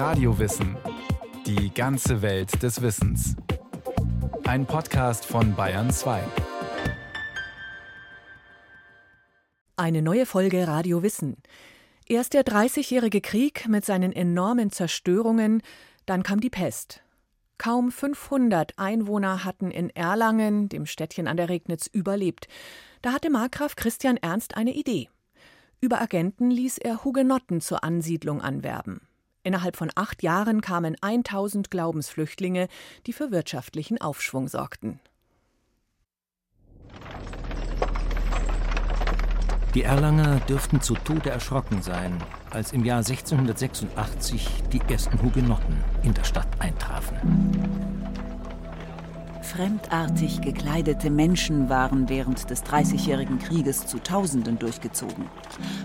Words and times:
Radiowissen. 0.00 0.78
Die 1.44 1.74
ganze 1.74 2.22
Welt 2.22 2.62
des 2.62 2.80
Wissens. 2.80 3.36
Ein 4.44 4.64
Podcast 4.64 5.26
von 5.26 5.54
Bayern 5.54 5.90
2. 5.90 6.22
Eine 9.76 10.00
neue 10.00 10.24
Folge 10.24 10.66
Radio 10.66 11.02
Wissen. 11.02 11.36
Erst 12.06 12.32
der 12.32 12.44
Dreißigjährige 12.44 13.20
Krieg 13.20 13.68
mit 13.68 13.84
seinen 13.84 14.14
enormen 14.14 14.72
Zerstörungen, 14.72 15.60
dann 16.06 16.22
kam 16.22 16.40
die 16.40 16.48
Pest. 16.48 17.02
Kaum 17.58 17.92
500 17.92 18.78
Einwohner 18.78 19.44
hatten 19.44 19.70
in 19.70 19.90
Erlangen, 19.90 20.70
dem 20.70 20.86
Städtchen 20.86 21.28
an 21.28 21.36
der 21.36 21.50
Regnitz, 21.50 21.86
überlebt. 21.86 22.48
Da 23.02 23.12
hatte 23.12 23.28
Markgraf 23.28 23.76
Christian 23.76 24.16
Ernst 24.16 24.56
eine 24.56 24.72
Idee. 24.72 25.10
Über 25.78 26.00
Agenten 26.00 26.50
ließ 26.50 26.78
er 26.78 27.04
Hugenotten 27.04 27.60
zur 27.60 27.84
Ansiedlung 27.84 28.40
anwerben. 28.40 29.02
Innerhalb 29.42 29.76
von 29.76 29.90
acht 29.94 30.22
Jahren 30.22 30.60
kamen 30.60 30.96
1000 31.00 31.70
Glaubensflüchtlinge, 31.70 32.68
die 33.06 33.12
für 33.12 33.30
wirtschaftlichen 33.30 34.00
Aufschwung 34.00 34.48
sorgten. 34.48 35.00
Die 39.74 39.82
Erlanger 39.82 40.40
dürften 40.40 40.80
zu 40.80 40.94
Tode 40.94 41.30
erschrocken 41.30 41.80
sein, 41.80 42.20
als 42.50 42.72
im 42.72 42.84
Jahr 42.84 42.98
1686 42.98 44.48
die 44.72 44.80
ersten 44.92 45.22
Hugenotten 45.22 45.84
in 46.02 46.12
der 46.12 46.24
Stadt 46.24 46.48
eintrafen. 46.58 47.79
Fremdartig 49.50 50.42
gekleidete 50.42 51.10
Menschen 51.10 51.68
waren 51.68 52.08
während 52.08 52.50
des 52.50 52.62
Dreißigjährigen 52.62 53.40
Krieges 53.40 53.84
zu 53.84 53.98
Tausenden 53.98 54.60
durchgezogen. 54.60 55.26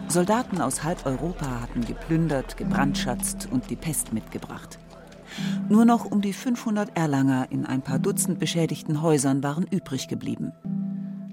Soldaten 0.07 0.61
aus 0.61 0.83
halb 0.83 1.07
Europa 1.07 1.61
hatten 1.61 1.81
geplündert, 1.81 2.57
gebrandschatzt 2.57 3.49
und 3.51 3.71
die 3.71 3.75
Pest 3.75 4.13
mitgebracht. 4.13 4.77
Nur 5.67 5.83
noch 5.83 6.05
um 6.05 6.21
die 6.21 6.33
500 6.33 6.95
Erlanger 6.95 7.47
in 7.49 7.65
ein 7.65 7.81
paar 7.81 7.97
Dutzend 7.97 8.37
beschädigten 8.37 9.01
Häusern 9.01 9.41
waren 9.41 9.65
übrig 9.65 10.07
geblieben. 10.07 10.51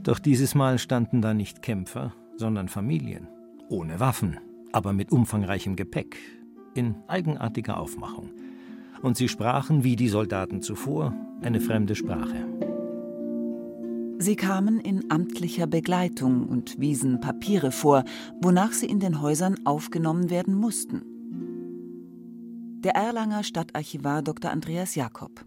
Doch 0.02 0.18
dieses 0.18 0.54
Mal 0.54 0.78
standen 0.78 1.20
da 1.20 1.34
nicht 1.34 1.60
Kämpfer, 1.60 2.14
sondern 2.38 2.68
Familien. 2.68 3.28
Ohne 3.68 4.00
Waffen, 4.00 4.40
aber 4.72 4.94
mit 4.94 5.12
umfangreichem 5.12 5.76
Gepäck. 5.76 6.16
In 6.74 6.94
eigenartiger 7.08 7.78
Aufmachung 7.78 8.30
und 9.02 9.16
sie 9.16 9.28
sprachen 9.28 9.84
wie 9.84 9.96
die 9.96 10.08
Soldaten 10.08 10.62
zuvor 10.62 11.14
eine 11.42 11.60
fremde 11.60 11.94
Sprache. 11.94 12.46
Sie 14.18 14.36
kamen 14.36 14.78
in 14.78 15.10
amtlicher 15.10 15.66
Begleitung 15.66 16.46
und 16.46 16.78
wiesen 16.78 17.20
Papiere 17.20 17.72
vor, 17.72 18.04
wonach 18.40 18.72
sie 18.72 18.86
in 18.86 19.00
den 19.00 19.20
Häusern 19.20 19.56
aufgenommen 19.66 20.30
werden 20.30 20.54
mussten. 20.54 21.02
Der 22.84 22.94
Erlanger 22.94 23.42
Stadtarchivar 23.42 24.22
Dr. 24.22 24.52
Andreas 24.52 24.94
Jakob. 24.94 25.44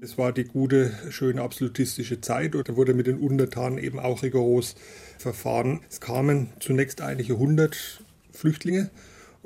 Es 0.00 0.18
war 0.18 0.32
die 0.32 0.44
gute, 0.44 0.92
schöne 1.10 1.42
absolutistische 1.42 2.20
Zeit 2.20 2.54
und 2.54 2.68
da 2.68 2.76
wurde 2.76 2.92
mit 2.92 3.06
den 3.06 3.18
Untertanen 3.18 3.78
eben 3.78 3.98
auch 3.98 4.22
rigoros 4.22 4.74
verfahren. 5.18 5.80
Es 5.88 6.00
kamen 6.00 6.48
zunächst 6.60 7.00
einige 7.00 7.38
hundert 7.38 8.02
Flüchtlinge 8.32 8.90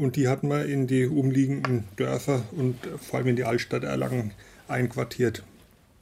und 0.00 0.16
die 0.16 0.28
hat 0.28 0.42
man 0.42 0.66
in 0.66 0.86
die 0.86 1.06
umliegenden 1.06 1.84
Dörfer 1.96 2.42
und 2.52 2.76
vor 3.00 3.18
allem 3.18 3.28
in 3.28 3.36
die 3.36 3.44
Altstadt 3.44 3.84
Erlangen 3.84 4.32
einquartiert. 4.66 5.44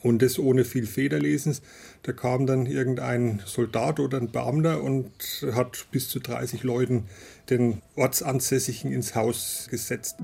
Und 0.01 0.23
das 0.23 0.39
ohne 0.39 0.65
viel 0.65 0.87
Federlesens. 0.87 1.61
Da 2.05 2.13
kam 2.13 2.47
dann 2.47 2.67
irgendein 2.67 3.43
Soldat 3.45 3.99
oder 3.99 4.19
ein 4.19 4.31
Beamter 4.31 4.85
und 4.85 5.11
hat 5.53 5.89
bis 5.91 6.09
zu 6.09 6.21
30 6.21 6.63
Leuten 6.63 7.07
den 7.51 7.83
Ortsansässigen 7.97 8.93
ins 8.93 9.17
Haus 9.17 9.67
gesetzt. 9.69 10.19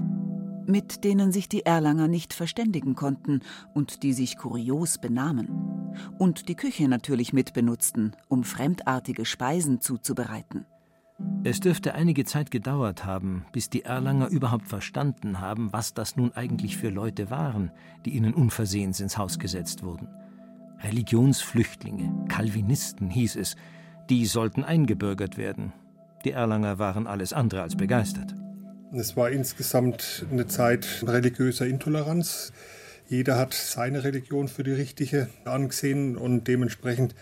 Mit 0.67 1.03
denen 1.03 1.33
sich 1.33 1.49
die 1.49 1.67
Erlanger 1.67 2.07
nicht 2.07 2.33
verständigen 2.33 2.95
konnten 2.95 3.41
und 3.75 4.05
die 4.05 4.13
sich 4.13 4.39
kurios 4.39 4.99
benahmen. 4.99 5.49
Und 6.17 6.49
die 6.49 6.55
Küche 6.55 6.87
natürlich 6.87 7.33
mitbenutzten, 7.33 8.15
um 8.29 8.45
fremdartige 8.45 9.25
Speisen 9.25 9.81
zuzubereiten. 9.81 10.65
Es 11.47 11.61
dürfte 11.61 11.95
einige 11.95 12.25
Zeit 12.25 12.51
gedauert 12.51 13.05
haben, 13.05 13.45
bis 13.53 13.69
die 13.69 13.85
Erlanger 13.85 14.29
überhaupt 14.29 14.67
verstanden 14.67 15.43
haben, 15.43 15.71
was 15.75 15.93
das 15.93 16.17
nun 16.17 16.33
eigentlich 16.33 16.79
für 16.79 16.89
Leute 16.89 17.29
waren, 17.29 17.71
die 18.07 18.15
ihnen 18.17 18.33
unversehens 18.33 18.99
ins 19.01 19.19
Haus 19.19 19.39
gesetzt 19.39 19.83
wurden. 19.83 20.09
Religionsflüchtlinge, 20.83 22.29
Calvinisten 22.29 23.11
hieß 23.11 23.37
es, 23.37 23.57
die 24.09 24.25
sollten 24.25 24.65
eingebürgert 24.65 25.37
werden. 25.37 25.75
Die 26.25 26.31
Erlanger 26.31 26.79
waren 26.79 27.07
alles 27.07 27.35
andere 27.35 27.61
als 27.61 27.77
begeistert. 27.77 28.35
Es 28.95 29.15
war 29.15 29.31
insgesamt 29.31 30.25
eine 30.31 30.47
Zeit 30.47 31.05
religiöser 31.07 31.67
Intoleranz. 31.67 32.55
Jeder 33.07 33.37
hat 33.37 33.53
seine 33.53 34.03
Religion 34.03 34.49
für 34.49 34.63
die 34.63 34.73
richtige 34.73 35.29
angesehen 35.45 36.17
und 36.17 36.49
dementsprechend 36.49 37.15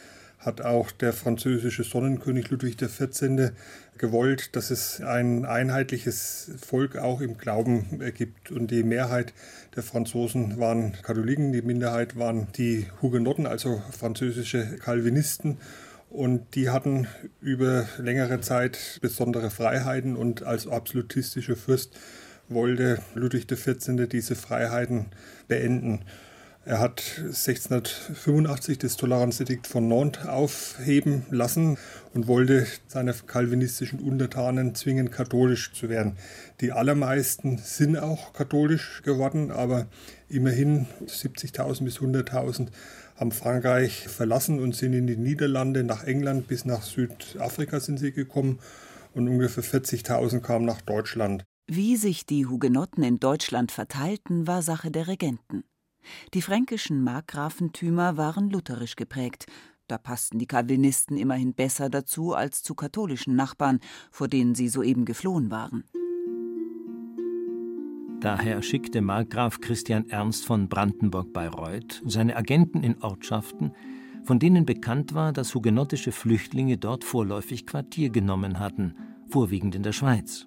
hat 0.45 0.61
auch 0.61 0.91
der 0.91 1.13
französische 1.13 1.85
Sonnenkönig 1.85 2.51
Ludwig 2.51 2.77
XIV. 2.77 3.53
gewollt, 3.97 4.57
dass 4.57 4.71
es 4.71 5.01
ein 5.01 5.45
einheitliches 5.45 6.51
Volk 6.61 6.97
auch 6.97 7.21
im 7.21 7.39
Glauben 7.39 8.01
gibt. 8.15 8.51
Und 8.51 8.73
die 8.73 8.83
Mehrheit 8.83 9.33
der 9.77 9.85
Franzosen 9.85 10.59
waren 10.59 10.95
Katholiken, 11.03 11.53
die 11.53 11.63
Minderheit 11.63 12.19
waren 12.19 12.49
die 12.57 12.87
Hugenotten, 13.01 13.47
also 13.47 13.81
französische 13.93 14.79
Calvinisten. 14.79 15.59
Und 16.11 16.57
die 16.57 16.71
hatten 16.71 17.07
über 17.41 17.87
längere 17.99 18.41
Zeit 18.41 18.99
besondere 19.01 19.51
Freiheiten 19.51 20.17
und 20.17 20.43
als 20.43 20.67
absolutistischer 20.67 21.57
Fürst 21.57 21.97
wollte 22.49 22.99
Ludwig 23.15 23.47
XIV. 23.47 24.09
diese 24.09 24.35
Freiheiten 24.35 25.07
beenden. 25.47 26.01
Er 26.65 26.79
hat 26.79 27.03
1685 27.19 28.79
das 28.79 28.97
Toleranzedikt 28.97 29.67
von 29.67 29.89
Nantes 29.89 30.27
aufheben 30.29 31.27
lassen 31.29 31.77
und 32.15 32.29
wollte 32.29 32.69
seine 32.87 33.13
kalvinistischen 33.15 33.99
Untertanen 33.99 34.77
zwingen, 34.77 35.11
katholisch 35.11 35.73
zu 35.73 35.89
werden. 35.89 36.17
Die 36.61 36.71
allermeisten 36.71 37.59
sind 37.59 37.97
auch 37.97 38.33
katholisch 38.33 39.03
geworden, 39.03 39.51
aber 39.51 39.89
immerhin 40.29 40.87
70.000 41.05 41.83
bis 41.83 41.99
100.000 41.99 42.69
haben 43.17 43.33
Frankreich 43.33 44.07
verlassen 44.07 44.61
und 44.61 44.77
sind 44.77 44.93
in 44.93 45.09
die 45.09 45.17
Niederlande, 45.17 45.83
nach 45.83 46.05
England 46.05 46.47
bis 46.47 46.65
nach 46.65 46.83
Südafrika 46.83 47.81
sind 47.81 47.99
sie 47.99 48.13
gekommen 48.13 48.61
und 49.15 49.27
ungefähr 49.27 49.65
40.000 49.65 50.39
kamen 50.41 50.65
nach 50.65 50.81
Deutschland. 50.81 51.43
Wie 51.69 51.97
sich 51.97 52.25
die 52.25 52.47
Hugenotten 52.47 53.03
in 53.03 53.19
Deutschland 53.19 53.73
verteilten, 53.73 54.47
war 54.47 54.63
Sache 54.63 54.93
der 54.93 55.09
Regenten. 55.09 55.65
Die 56.35 56.43
fränkischen 56.43 57.03
Markgrafentümer 57.03 58.17
waren 58.17 58.51
lutherisch 58.51 58.97
geprägt. 58.97 59.47
Da 59.89 59.99
passten 59.99 60.39
die 60.39 60.47
Calvinisten 60.47 61.17
immerhin 61.17 61.55
besser 61.55 61.91
dazu 61.91 62.35
als 62.35 62.63
zu 62.63 62.75
katholischen 62.75 63.37
Nachbarn, 63.37 63.81
vor 64.11 64.29
denen 64.29 64.55
sie 64.55 64.69
soeben 64.69 65.05
geflohen 65.05 65.51
waren. 65.51 65.85
Daher 68.21 68.63
schickte 68.63 69.01
Markgraf 69.01 69.61
Christian 69.61 70.09
Ernst 70.09 70.47
von 70.47 70.69
Brandenburg-Bayreuth 70.69 72.03
seine 72.07 72.37
Agenten 72.37 72.85
in 72.85 73.03
Ortschaften, 73.03 73.73
von 74.23 74.39
denen 74.39 74.65
bekannt 74.65 75.15
war, 75.15 75.33
dass 75.33 75.55
hugenottische 75.55 76.13
Flüchtlinge 76.13 76.79
dort 76.79 77.03
vorläufig 77.03 77.67
Quartier 77.67 78.11
genommen 78.11 78.61
hatten, 78.61 78.95
vorwiegend 79.29 79.75
in 79.75 79.83
der 79.83 79.93
Schweiz. 79.93 80.47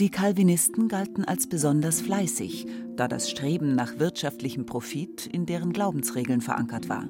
Die 0.00 0.08
Calvinisten 0.08 0.88
galten 0.88 1.26
als 1.26 1.46
besonders 1.46 2.00
fleißig, 2.00 2.66
da 2.96 3.06
das 3.06 3.28
Streben 3.28 3.74
nach 3.74 3.98
wirtschaftlichem 3.98 4.64
Profit 4.64 5.26
in 5.26 5.44
deren 5.44 5.74
Glaubensregeln 5.74 6.40
verankert 6.40 6.88
war. 6.88 7.06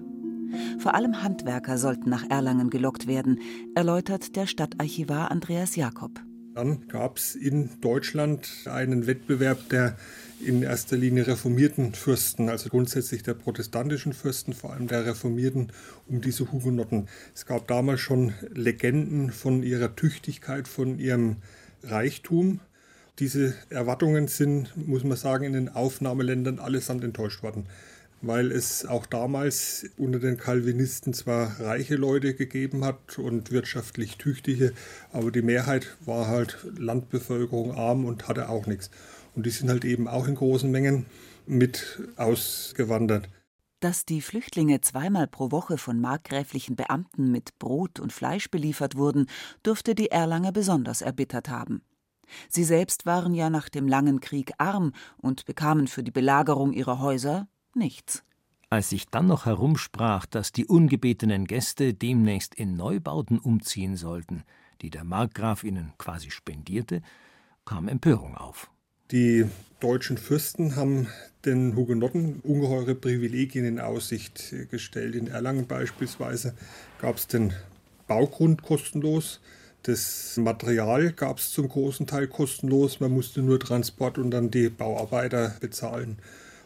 Vor 0.81 0.97
allem 0.97 1.23
Handwerker 1.23 1.79
sollten 1.79 2.11
nach 2.11 2.29
Erlangen 2.29 2.69
gelockt 2.69 3.07
werden, 3.07 3.39
erläutert 3.77 4.35
der 4.35 4.49
Stadtarchivar 4.49 5.31
Andreas 5.31 5.77
Jakob. 5.77 6.21
Dann 6.57 6.89
gab 6.89 7.19
es 7.19 7.37
in 7.37 7.71
Deutschland 7.81 8.49
einen 8.69 9.07
Wettbewerb 9.07 9.69
der 9.69 9.97
in 10.45 10.65
erster 10.65 10.97
Linie 10.97 11.29
reformierten 11.29 11.95
Fürsten, 11.95 12.49
also 12.49 12.71
grundsätzlich 12.71 13.23
der 13.23 13.35
protestantischen 13.35 14.15
Fürsten, 14.15 14.53
vor 14.53 14.73
allem 14.73 14.89
der 14.89 15.07
reformierten, 15.07 15.71
um 16.09 16.21
diese 16.21 16.51
Hugenotten. 16.51 17.07
Es 17.37 17.47
gab 17.47 17.69
damals 17.69 18.01
schon 18.01 18.35
Legenden 18.53 19.31
von 19.31 19.63
ihrer 19.63 19.95
Tüchtigkeit, 19.95 20.67
von 20.67 20.99
ihrem 20.99 21.37
Reichtum. 21.85 22.59
Diese 23.21 23.53
Erwartungen 23.69 24.29
sind, 24.29 24.75
muss 24.89 25.05
man 25.05 25.19
sagen, 25.19 25.45
in 25.45 25.53
den 25.53 25.69
Aufnahmeländern 25.69 26.59
allesamt 26.59 27.05
enttäuscht 27.05 27.43
worden, 27.43 27.67
weil 28.23 28.51
es 28.51 28.87
auch 28.87 29.05
damals 29.05 29.85
unter 29.99 30.19
den 30.19 30.39
Calvinisten 30.39 31.13
zwar 31.13 31.61
reiche 31.61 31.97
Leute 31.97 32.33
gegeben 32.33 32.83
hat 32.83 33.19
und 33.19 33.51
wirtschaftlich 33.51 34.17
tüchtige, 34.17 34.73
aber 35.13 35.31
die 35.31 35.43
Mehrheit 35.43 35.95
war 36.07 36.29
halt 36.29 36.57
Landbevölkerung 36.79 37.73
arm 37.73 38.07
und 38.07 38.27
hatte 38.27 38.49
auch 38.49 38.67
nichts. 38.67 38.91
Und 39.37 39.45
die 39.45 39.51
sind 39.51 39.69
halt 39.69 39.85
eben 39.85 40.09
auch 40.09 40.27
in 40.27 40.37
großen 40.37 40.71
Mengen 40.71 41.05
mit 41.47 42.01
ausgewandert. 42.17 43.29
Dass 43.81 44.07
die 44.07 44.23
Flüchtlinge 44.23 44.81
zweimal 44.81 45.27
pro 45.27 45.51
Woche 45.51 45.77
von 45.77 46.01
markgräflichen 46.01 46.75
Beamten 46.75 47.31
mit 47.31 47.59
Brot 47.59 48.01
und 48.01 48.15
Fleisch 48.15 48.51
beliefert 48.51 48.97
wurden, 48.97 49.27
dürfte 49.65 49.95
die 49.95 50.11
Erlanger 50.11 50.53
besonders 50.53 51.03
erbittert 51.03 51.51
haben. 51.51 51.83
Sie 52.49 52.65
selbst 52.65 53.07
waren 53.07 53.35
ja 53.35 53.51
nach 53.51 53.69
dem 53.69 53.89
langen 53.89 54.21
Krieg 54.21 54.53
arm 54.59 54.93
und 55.19 55.45
bekamen 55.45 55.89
für 55.89 56.03
die 56.03 56.11
Belagerung 56.11 56.73
ihrer 56.73 56.99
Häuser 57.01 57.49
nichts. 57.75 58.23
Als 58.69 58.91
sich 58.91 59.07
dann 59.09 59.27
noch 59.27 59.47
herumsprach, 59.47 60.27
dass 60.27 60.53
die 60.53 60.67
ungebetenen 60.67 61.47
Gäste 61.47 61.93
demnächst 61.93 62.55
in 62.55 62.77
Neubauten 62.77 63.39
umziehen 63.39 63.97
sollten, 63.97 64.45
die 64.81 64.91
der 64.91 65.05
Markgraf 65.05 65.65
ihnen 65.65 65.93
quasi 65.99 66.31
spendierte, 66.31 67.03
kam 67.65 67.89
Empörung 67.89 68.37
auf. 68.37 68.71
Die 69.11 69.45
deutschen 69.81 70.19
Fürsten 70.19 70.77
haben 70.77 71.09
den 71.45 71.75
Hugenotten 71.75 72.41
ungeheure 72.45 72.95
Privilegien 72.95 73.65
in 73.65 73.81
Aussicht 73.81 74.55
gestellt. 74.71 75.17
In 75.17 75.27
Erlangen 75.27 75.67
beispielsweise 75.67 76.55
gab 77.01 77.17
es 77.17 77.27
den 77.27 77.53
Baugrund 78.07 78.63
kostenlos. 78.63 79.41
Das 79.83 80.37
Material 80.37 81.13
gab 81.13 81.39
es 81.39 81.53
zum 81.53 81.69
großen 81.69 82.07
Teil 82.07 82.29
kostenlos. 82.29 83.01
Man 83.01 83.13
musste 83.13 83.41
nur 83.41 83.59
Transport 83.59 84.19
und 84.19 84.31
dann 84.31 84.51
die 84.51 84.69
Bauarbeiter 84.69 85.57
bezahlen. 85.61 86.19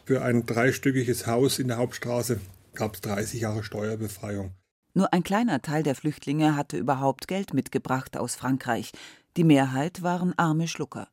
Für 0.05 0.23
ein 0.23 0.47
dreistöckiges 0.47 1.27
Haus 1.27 1.59
in 1.59 1.69
der 1.69 1.79
Hauptstraße 1.79 2.41
gab 2.75 2.95
es 2.95 3.01
30 3.03 3.41
Jahre 3.41 3.63
Steuerbefreiung. 3.63 4.51
Nur 4.95 5.13
ein 5.13 5.23
kleiner 5.23 5.63
Teil 5.63 5.83
der 5.83 5.95
Flüchtlinge 5.95 6.57
hatte 6.57 6.77
überhaupt 6.77 7.29
Geld 7.29 7.55
mitgebracht 7.55 8.17
aus 8.17 8.35
Frankreich. 8.35 8.93
Die 9.37 9.45
Mehrheit 9.45 10.03
waren 10.03 10.35
arme 10.37 10.69
Schlucker. 10.69 11.09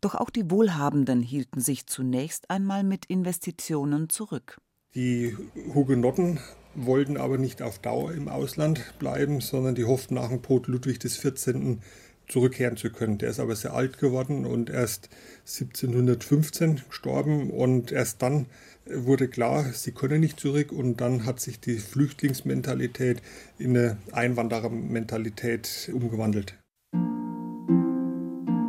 Doch 0.00 0.14
auch 0.14 0.30
die 0.30 0.50
Wohlhabenden 0.50 1.22
hielten 1.22 1.60
sich 1.60 1.86
zunächst 1.86 2.50
einmal 2.50 2.84
mit 2.84 3.06
Investitionen 3.06 4.10
zurück. 4.10 4.60
Die 4.94 5.36
Hugenotten 5.74 6.38
wollten 6.74 7.16
aber 7.16 7.38
nicht 7.38 7.62
auf 7.62 7.78
Dauer 7.78 8.12
im 8.12 8.28
Ausland 8.28 8.98
bleiben, 8.98 9.40
sondern 9.40 9.74
die 9.74 9.84
hofften 9.84 10.14
nach 10.14 10.28
dem 10.28 10.42
Tod 10.42 10.66
Ludwig 10.66 11.00
XIV. 11.00 11.78
zurückkehren 12.26 12.78
zu 12.78 12.90
können. 12.90 13.18
Der 13.18 13.30
ist 13.30 13.40
aber 13.40 13.54
sehr 13.54 13.74
alt 13.74 13.98
geworden 13.98 14.46
und 14.46 14.70
erst 14.70 15.10
1715 15.46 16.80
gestorben 16.88 17.50
und 17.50 17.92
erst 17.92 18.22
dann 18.22 18.46
wurde 18.86 19.28
klar, 19.28 19.64
sie 19.72 19.92
können 19.92 20.20
nicht 20.20 20.40
zurück 20.40 20.72
und 20.72 21.00
dann 21.00 21.26
hat 21.26 21.40
sich 21.40 21.60
die 21.60 21.76
Flüchtlingsmentalität 21.76 23.20
in 23.58 23.76
eine 23.76 23.98
Einwanderermentalität 24.12 25.90
umgewandelt. 25.92 26.56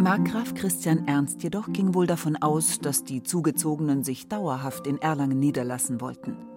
Markgraf 0.05 0.53
Christian 0.53 1.07
Ernst 1.07 1.41
jedoch 1.41 1.73
ging 1.73 1.95
wohl 1.95 2.05
davon 2.05 2.35
aus, 2.35 2.79
dass 2.79 3.03
die 3.03 3.23
Zugezogenen 3.23 4.03
sich 4.03 4.27
dauerhaft 4.27 4.85
in 4.85 4.99
Erlangen 4.99 5.39
niederlassen 5.39 5.99
wollten. 5.99 6.54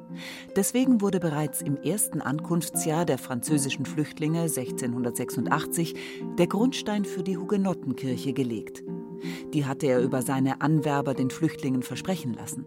Deswegen 0.56 1.00
wurde 1.00 1.20
bereits 1.20 1.62
im 1.62 1.76
ersten 1.76 2.20
Ankunftsjahr 2.20 3.04
der 3.04 3.18
französischen 3.18 3.86
Flüchtlinge 3.86 4.42
1686 4.42 5.94
der 6.38 6.46
Grundstein 6.46 7.04
für 7.04 7.22
die 7.22 7.36
Hugenottenkirche 7.36 8.32
gelegt. 8.32 8.82
Die 9.52 9.66
hatte 9.66 9.86
er 9.86 10.00
über 10.00 10.22
seine 10.22 10.60
Anwerber 10.60 11.14
den 11.14 11.30
Flüchtlingen 11.30 11.82
versprechen 11.82 12.34
lassen. 12.34 12.66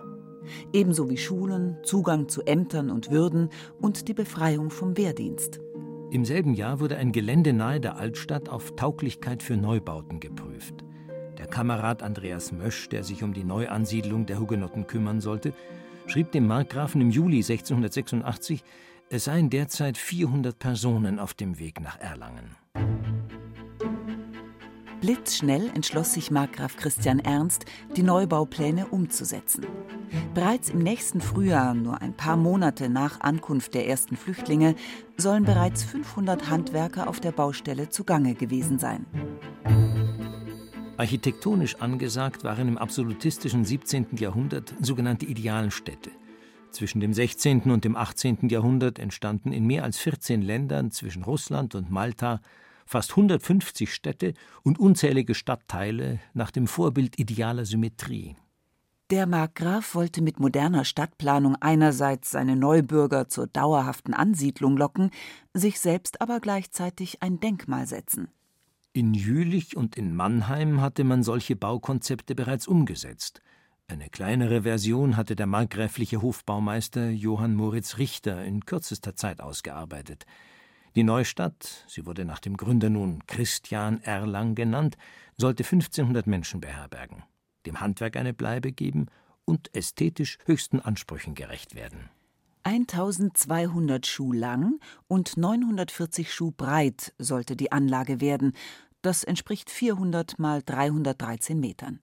Ebenso 0.73 1.09
wie 1.09 1.17
Schulen, 1.17 1.77
Zugang 1.83 2.27
zu 2.27 2.41
Ämtern 2.41 2.89
und 2.89 3.11
Würden 3.11 3.49
und 3.79 4.07
die 4.07 4.13
Befreiung 4.13 4.69
vom 4.69 4.97
Wehrdienst. 4.97 5.61
Im 6.11 6.25
selben 6.25 6.53
Jahr 6.53 6.79
wurde 6.79 6.97
ein 6.97 7.13
Gelände 7.13 7.53
nahe 7.53 7.79
der 7.79 7.95
Altstadt 7.97 8.49
auf 8.49 8.75
Tauglichkeit 8.75 9.41
für 9.43 9.55
Neubauten 9.55 10.19
geprüft. 10.19 10.83
Der 11.37 11.47
Kamerad 11.47 12.03
Andreas 12.03 12.51
Mösch, 12.51 12.89
der 12.89 13.03
sich 13.03 13.23
um 13.23 13.33
die 13.33 13.45
Neuansiedlung 13.45 14.25
der 14.25 14.39
Hugenotten 14.39 14.87
kümmern 14.87 15.21
sollte, 15.21 15.53
schrieb 16.07 16.31
dem 16.31 16.47
Markgrafen 16.47 17.01
im 17.01 17.09
Juli 17.09 17.37
1686, 17.37 18.63
es 19.09 19.25
seien 19.25 19.49
derzeit 19.49 19.97
400 19.97 20.57
Personen 20.57 21.19
auf 21.19 21.33
dem 21.33 21.59
Weg 21.59 21.81
nach 21.81 21.99
Erlangen. 21.99 22.55
Blitzschnell 25.01 25.71
entschloss 25.73 26.13
sich 26.13 26.29
Markgraf 26.29 26.77
Christian 26.77 27.17
Ernst, 27.17 27.65
die 27.95 28.03
Neubaupläne 28.03 28.85
umzusetzen. 28.85 29.65
Bereits 30.35 30.69
im 30.69 30.77
nächsten 30.77 31.21
Frühjahr, 31.21 31.73
nur 31.73 32.01
ein 32.01 32.15
paar 32.15 32.37
Monate 32.37 32.87
nach 32.87 33.19
Ankunft 33.19 33.73
der 33.73 33.87
ersten 33.87 34.15
Flüchtlinge, 34.15 34.75
sollen 35.17 35.43
bereits 35.43 35.83
500 35.83 36.51
Handwerker 36.51 37.09
auf 37.09 37.19
der 37.19 37.31
Baustelle 37.31 37.89
zugange 37.89 38.35
gewesen 38.35 38.77
sein. 38.77 39.07
Architektonisch 41.01 41.77
angesagt 41.77 42.43
waren 42.43 42.67
im 42.67 42.77
absolutistischen 42.77 43.65
17. 43.65 44.17
Jahrhundert 44.17 44.75
sogenannte 44.81 45.25
Idealstädte. 45.25 46.11
Zwischen 46.69 46.99
dem 46.99 47.11
16. 47.11 47.71
und 47.71 47.85
dem 47.85 47.95
18. 47.95 48.49
Jahrhundert 48.49 48.99
entstanden 48.99 49.51
in 49.51 49.65
mehr 49.65 49.83
als 49.83 49.97
14 49.97 50.43
Ländern 50.43 50.91
zwischen 50.91 51.23
Russland 51.23 51.73
und 51.73 51.89
Malta 51.89 52.39
fast 52.85 53.09
150 53.13 53.91
Städte 53.91 54.35
und 54.61 54.77
unzählige 54.77 55.33
Stadtteile 55.33 56.19
nach 56.35 56.51
dem 56.51 56.67
Vorbild 56.67 57.17
idealer 57.17 57.65
Symmetrie. 57.65 58.35
Der 59.09 59.25
Markgraf 59.25 59.95
wollte 59.95 60.21
mit 60.21 60.39
moderner 60.39 60.85
Stadtplanung 60.85 61.55
einerseits 61.61 62.29
seine 62.29 62.55
Neubürger 62.55 63.27
zur 63.27 63.47
dauerhaften 63.47 64.13
Ansiedlung 64.13 64.77
locken, 64.77 65.09
sich 65.55 65.79
selbst 65.79 66.21
aber 66.21 66.39
gleichzeitig 66.39 67.23
ein 67.23 67.39
Denkmal 67.39 67.87
setzen. 67.87 68.27
In 68.93 69.13
Jülich 69.13 69.77
und 69.77 69.95
in 69.95 70.13
Mannheim 70.13 70.81
hatte 70.81 71.05
man 71.05 71.23
solche 71.23 71.55
Baukonzepte 71.55 72.35
bereits 72.35 72.67
umgesetzt. 72.67 73.41
Eine 73.87 74.09
kleinere 74.09 74.63
Version 74.63 75.15
hatte 75.15 75.37
der 75.37 75.47
markgräfliche 75.47 76.21
Hofbaumeister 76.21 77.09
Johann 77.09 77.55
Moritz 77.55 77.97
Richter 77.99 78.43
in 78.43 78.65
kürzester 78.65 79.15
Zeit 79.15 79.39
ausgearbeitet. 79.39 80.25
Die 80.97 81.03
Neustadt, 81.03 81.85
sie 81.87 82.05
wurde 82.05 82.25
nach 82.25 82.39
dem 82.39 82.57
Gründer 82.57 82.89
nun 82.89 83.25
Christian 83.27 84.01
Erlang 84.01 84.55
genannt, 84.55 84.97
sollte 85.37 85.63
1500 85.63 86.27
Menschen 86.27 86.59
beherbergen, 86.59 87.23
dem 87.65 87.79
Handwerk 87.79 88.17
eine 88.17 88.33
Bleibe 88.33 88.73
geben 88.73 89.07
und 89.45 89.73
ästhetisch 89.73 90.37
höchsten 90.43 90.81
Ansprüchen 90.81 91.33
gerecht 91.33 91.75
werden. 91.75 92.09
1200 92.63 94.05
Schuh 94.05 94.31
lang 94.33 94.79
und 95.07 95.37
940 95.37 96.33
Schuh 96.33 96.51
breit 96.51 97.13
sollte 97.17 97.55
die 97.55 97.71
Anlage 97.71 98.21
werden. 98.21 98.53
Das 99.01 99.23
entspricht 99.23 99.69
400 99.69 100.37
mal 100.39 100.61
313 100.63 101.59
Metern. 101.59 101.99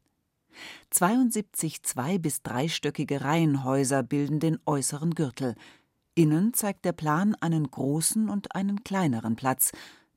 72 0.91 1.83
zwei- 1.83 2.19
bis 2.19 2.43
dreistöckige 2.43 3.21
Reihenhäuser 3.23 4.03
bilden 4.03 4.41
den 4.41 4.59
äußeren 4.67 5.15
Gürtel. 5.15 5.55
Innen 6.15 6.53
zeigt 6.55 6.85
der 6.85 6.93
Plan 6.93 7.37
einen 7.37 7.71
großen 7.71 8.29
und 8.29 8.55
einen 8.55 8.83
kleineren 8.83 9.37
Platz, 9.37 9.71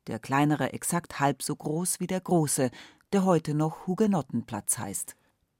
der 0.08 0.18
kleinere 0.18 0.74
exakt 0.74 1.20
halb 1.20 1.44
so 1.44 1.56
groß 1.56 2.00
wie 2.00 2.08
der 2.08 2.22
große, 2.22 2.72
der 3.14 3.24
heute 3.26 3.54
noch 3.54 3.86
Hugenottenplatz 3.86 4.80
heißt. 4.80 5.16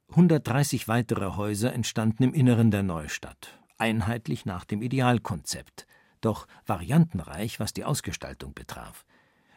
130 0.10 0.88
weitere 0.88 1.36
Häuser 1.36 1.74
entstanden 1.74 2.24
im 2.24 2.34
Inneren 2.34 2.72
der 2.72 2.84
Neustadt, 2.84 3.60
einheitlich 3.82 4.46
nach 4.46 4.64
dem 4.64 4.82
Idealkonzept, 4.82 5.88
doch 6.22 6.48
variantenreich, 6.66 7.60
was 7.60 7.74
die 7.74 7.84
Ausgestaltung 7.84 8.54
betraf. 8.54 9.06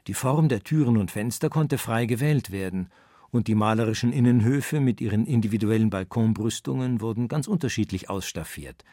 Die 0.06 0.14
Form 0.14 0.48
der 0.48 0.62
Türen 0.62 0.96
und 0.96 1.10
Fenster 1.10 1.50
konnte 1.50 1.78
frei 1.78 2.06
gewählt 2.06 2.50
werden, 2.50 2.88
und 3.30 3.48
die 3.48 3.56
malerischen 3.56 4.12
Innenhöfe 4.12 4.78
mit 4.78 5.00
ihren 5.00 5.26
individuellen 5.26 5.90
Balkonbrüstungen 5.90 7.00
wurden 7.00 7.26
ganz 7.26 7.48
unterschiedlich 7.48 8.08
ausstaffiert, 8.08 8.84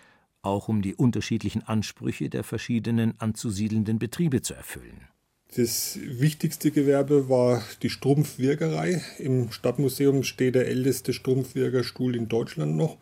auch 0.41 0.67
um 0.67 0.81
die 0.81 0.95
unterschiedlichen 0.95 1.61
Ansprüche 1.61 2.29
der 2.29 2.43
verschiedenen 2.43 3.19
anzusiedelnden 3.19 3.99
Betriebe 3.99 4.41
zu 4.41 4.55
erfüllen. 4.55 5.07
Das 5.55 5.99
wichtigste 6.01 6.71
Gewerbe 6.71 7.29
war 7.29 7.61
die 7.83 7.89
Strumpfwirkerei. 7.89 9.03
Im 9.19 9.51
Stadtmuseum 9.51 10.23
steht 10.23 10.55
der 10.55 10.67
älteste 10.67 11.13
Strumpfwirkerstuhl 11.13 12.15
in 12.15 12.27
Deutschland 12.27 12.75
noch. 12.75 12.97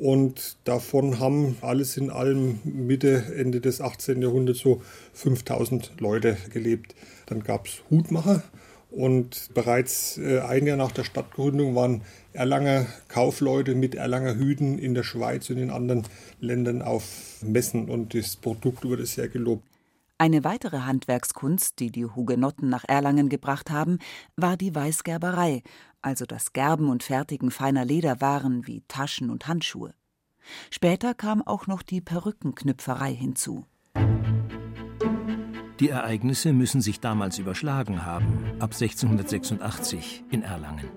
Und 0.00 0.56
davon 0.64 1.20
haben 1.20 1.56
alles 1.60 1.96
in 1.96 2.10
allem 2.10 2.58
Mitte, 2.64 3.32
Ende 3.36 3.60
des 3.60 3.80
18. 3.80 4.20
Jahrhunderts 4.20 4.58
so 4.58 4.82
5000 5.12 5.92
Leute 6.00 6.36
gelebt. 6.50 6.94
Dann 7.26 7.44
gab 7.44 7.66
es 7.66 7.82
Hutmacher, 7.90 8.42
und 8.94 9.52
bereits 9.54 10.18
äh, 10.18 10.38
ein 10.40 10.66
Jahr 10.66 10.76
nach 10.76 10.92
der 10.92 11.02
Stadtgründung 11.02 11.74
waren 11.74 12.02
Erlanger 12.32 12.86
Kaufleute 13.08 13.74
mit 13.74 13.96
Erlanger 13.96 14.36
Hüten 14.36 14.78
in 14.78 14.94
der 14.94 15.02
Schweiz 15.02 15.50
und 15.50 15.58
in 15.58 15.70
anderen 15.70 16.04
Ländern 16.38 16.80
auf 16.80 17.38
Messen 17.42 17.90
und 17.90 18.14
das 18.14 18.36
Produkt 18.36 18.84
wurde 18.84 19.04
sehr 19.04 19.28
gelobt. 19.28 19.64
Eine 20.16 20.44
weitere 20.44 20.78
Handwerkskunst, 20.78 21.80
die 21.80 21.90
die 21.90 22.06
Hugenotten 22.06 22.68
nach 22.68 22.84
Erlangen 22.86 23.28
gebracht 23.28 23.72
haben, 23.72 23.98
war 24.36 24.56
die 24.56 24.72
Weißgerberei, 24.72 25.64
also 26.04 26.26
das 26.26 26.52
Gerben 26.52 26.88
und 26.88 27.02
Fertigen 27.02 27.50
feiner 27.50 27.84
Lederwaren 27.84 28.66
wie 28.66 28.82
Taschen 28.88 29.30
und 29.30 29.48
Handschuhe. 29.48 29.94
Später 30.70 31.14
kam 31.14 31.42
auch 31.42 31.66
noch 31.66 31.82
die 31.82 32.00
Perückenknüpferei 32.00 33.14
hinzu. 33.14 33.66
Die 35.80 35.88
Ereignisse 35.88 36.52
müssen 36.52 36.80
sich 36.80 37.00
damals 37.00 37.38
überschlagen 37.38 38.04
haben, 38.04 38.44
ab 38.60 38.72
1686 38.72 40.24
in 40.30 40.42
Erlangen. 40.42 40.88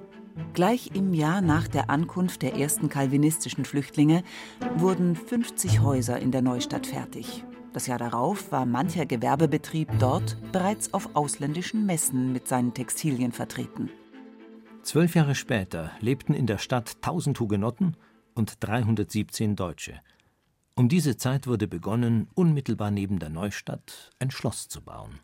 Gleich 0.54 0.92
im 0.94 1.14
Jahr 1.14 1.42
nach 1.42 1.68
der 1.68 1.90
Ankunft 1.90 2.42
der 2.42 2.56
ersten 2.56 2.90
kalvinistischen 2.90 3.66
Flüchtlinge 3.66 4.24
wurden 4.76 5.16
50 5.16 5.82
Häuser 5.82 6.20
in 6.20 6.32
der 6.32 6.42
Neustadt 6.42 6.86
fertig. 6.86 7.44
Das 7.74 7.88
Jahr 7.88 7.98
darauf 7.98 8.52
war 8.52 8.66
mancher 8.66 9.06
Gewerbebetrieb 9.06 9.90
dort 10.00 10.38
bereits 10.52 10.94
auf 10.94 11.16
ausländischen 11.16 11.86
Messen 11.86 12.34
mit 12.34 12.48
seinen 12.48 12.74
Textilien 12.74 13.32
vertreten. 13.32 13.90
Zwölf 14.88 15.16
Jahre 15.16 15.36
später 15.36 15.92
lebten 16.00 16.34
in 16.34 16.48
der 16.48 16.60
Stadt 16.60 16.96
1000 17.02 17.38
Hugenotten 17.42 17.98
und 18.36 18.54
317 18.62 19.58
Deutsche. 19.58 20.00
Um 20.76 20.88
diese 20.88 21.18
Zeit 21.18 21.46
wurde 21.46 21.68
begonnen, 21.68 22.30
unmittelbar 22.36 22.90
neben 22.90 23.20
der 23.20 23.28
Neustadt 23.28 24.12
ein 24.20 24.32
Schloss 24.32 24.70
zu 24.70 24.82
bauen. 24.82 25.20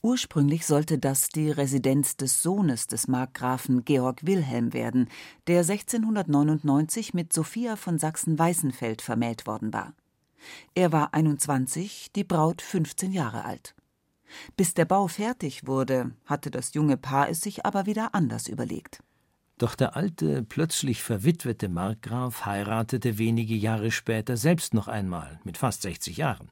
Ursprünglich 0.00 0.64
sollte 0.64 0.96
das 0.96 1.28
die 1.28 1.50
Residenz 1.50 2.16
des 2.16 2.42
Sohnes 2.42 2.86
des 2.86 3.06
Markgrafen 3.06 3.84
Georg 3.84 4.24
Wilhelm 4.24 4.72
werden, 4.72 5.10
der 5.48 5.60
1699 5.60 7.12
mit 7.12 7.30
Sophia 7.30 7.76
von 7.76 7.98
Sachsen-Weißenfeld 7.98 9.02
vermählt 9.02 9.46
worden 9.46 9.74
war. 9.74 9.92
Er 10.74 10.92
war 10.92 11.12
21, 11.12 12.10
die 12.16 12.24
Braut 12.24 12.62
15 12.62 13.12
Jahre 13.12 13.44
alt. 13.44 13.74
Bis 14.56 14.74
der 14.74 14.84
Bau 14.84 15.08
fertig 15.08 15.66
wurde, 15.66 16.12
hatte 16.26 16.50
das 16.50 16.74
junge 16.74 16.96
Paar 16.96 17.28
es 17.28 17.40
sich 17.40 17.64
aber 17.66 17.86
wieder 17.86 18.14
anders 18.14 18.48
überlegt. 18.48 19.00
Doch 19.58 19.76
der 19.76 19.96
alte, 19.96 20.42
plötzlich 20.42 21.02
verwitwete 21.02 21.68
Markgraf 21.68 22.44
heiratete 22.44 23.18
wenige 23.18 23.54
Jahre 23.54 23.90
später 23.90 24.36
selbst 24.36 24.74
noch 24.74 24.88
einmal, 24.88 25.40
mit 25.44 25.58
fast 25.58 25.82
60 25.82 26.16
Jahren. 26.16 26.48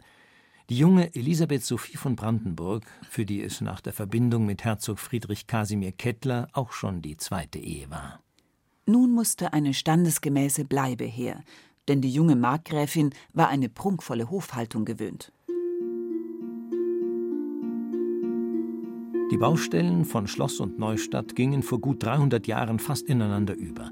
Die 0.70 0.78
junge 0.78 1.14
Elisabeth 1.14 1.64
Sophie 1.64 1.96
von 1.96 2.14
Brandenburg, 2.14 2.84
für 3.10 3.26
die 3.26 3.42
es 3.42 3.60
nach 3.60 3.80
der 3.80 3.92
Verbindung 3.92 4.46
mit 4.46 4.62
Herzog 4.64 5.00
Friedrich 5.00 5.48
Kasimir 5.48 5.92
Kettler 5.92 6.48
auch 6.52 6.72
schon 6.72 7.02
die 7.02 7.16
zweite 7.16 7.58
Ehe 7.58 7.90
war. 7.90 8.20
Nun 8.86 9.12
musste 9.12 9.52
eine 9.52 9.74
standesgemäße 9.74 10.64
Bleibe 10.64 11.04
her, 11.04 11.42
denn 11.88 12.00
die 12.00 12.12
junge 12.12 12.36
Markgräfin 12.36 13.10
war 13.32 13.48
eine 13.48 13.68
prunkvolle 13.68 14.30
Hofhaltung 14.30 14.84
gewöhnt. 14.84 15.32
Die 19.32 19.38
Baustellen 19.38 20.04
von 20.04 20.26
Schloss 20.26 20.60
und 20.60 20.78
Neustadt 20.78 21.34
gingen 21.34 21.62
vor 21.62 21.80
gut 21.80 22.02
300 22.02 22.46
Jahren 22.46 22.78
fast 22.78 23.08
ineinander 23.08 23.56
über. 23.56 23.90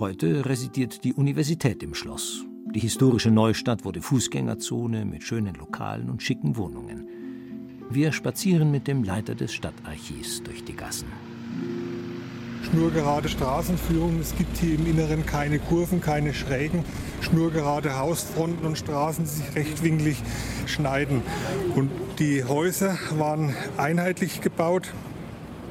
Heute 0.00 0.44
residiert 0.44 1.04
die 1.04 1.14
Universität 1.14 1.84
im 1.84 1.94
Schloss. 1.94 2.44
Die 2.74 2.80
historische 2.80 3.30
Neustadt 3.30 3.84
wurde 3.84 4.02
Fußgängerzone 4.02 5.04
mit 5.04 5.22
schönen 5.22 5.54
Lokalen 5.54 6.10
und 6.10 6.20
schicken 6.20 6.56
Wohnungen. 6.56 7.06
Wir 7.90 8.10
spazieren 8.10 8.72
mit 8.72 8.88
dem 8.88 9.04
Leiter 9.04 9.36
des 9.36 9.54
Stadtarchivs 9.54 10.42
durch 10.42 10.64
die 10.64 10.74
Gassen 10.74 11.06
schnurgerade 12.70 13.28
Straßenführung. 13.28 14.18
Es 14.20 14.36
gibt 14.36 14.56
hier 14.58 14.74
im 14.74 14.86
Inneren 14.86 15.24
keine 15.24 15.58
Kurven, 15.58 16.00
keine 16.00 16.34
Schrägen, 16.34 16.84
schnurgerade 17.20 17.98
Hausfronten 17.98 18.66
und 18.66 18.76
Straßen, 18.76 19.24
die 19.24 19.30
sich 19.30 19.54
rechtwinklig 19.54 20.22
schneiden. 20.66 21.22
Und 21.74 21.90
die 22.18 22.44
Häuser 22.44 22.98
waren 23.16 23.54
einheitlich 23.76 24.40
gebaut. 24.40 24.92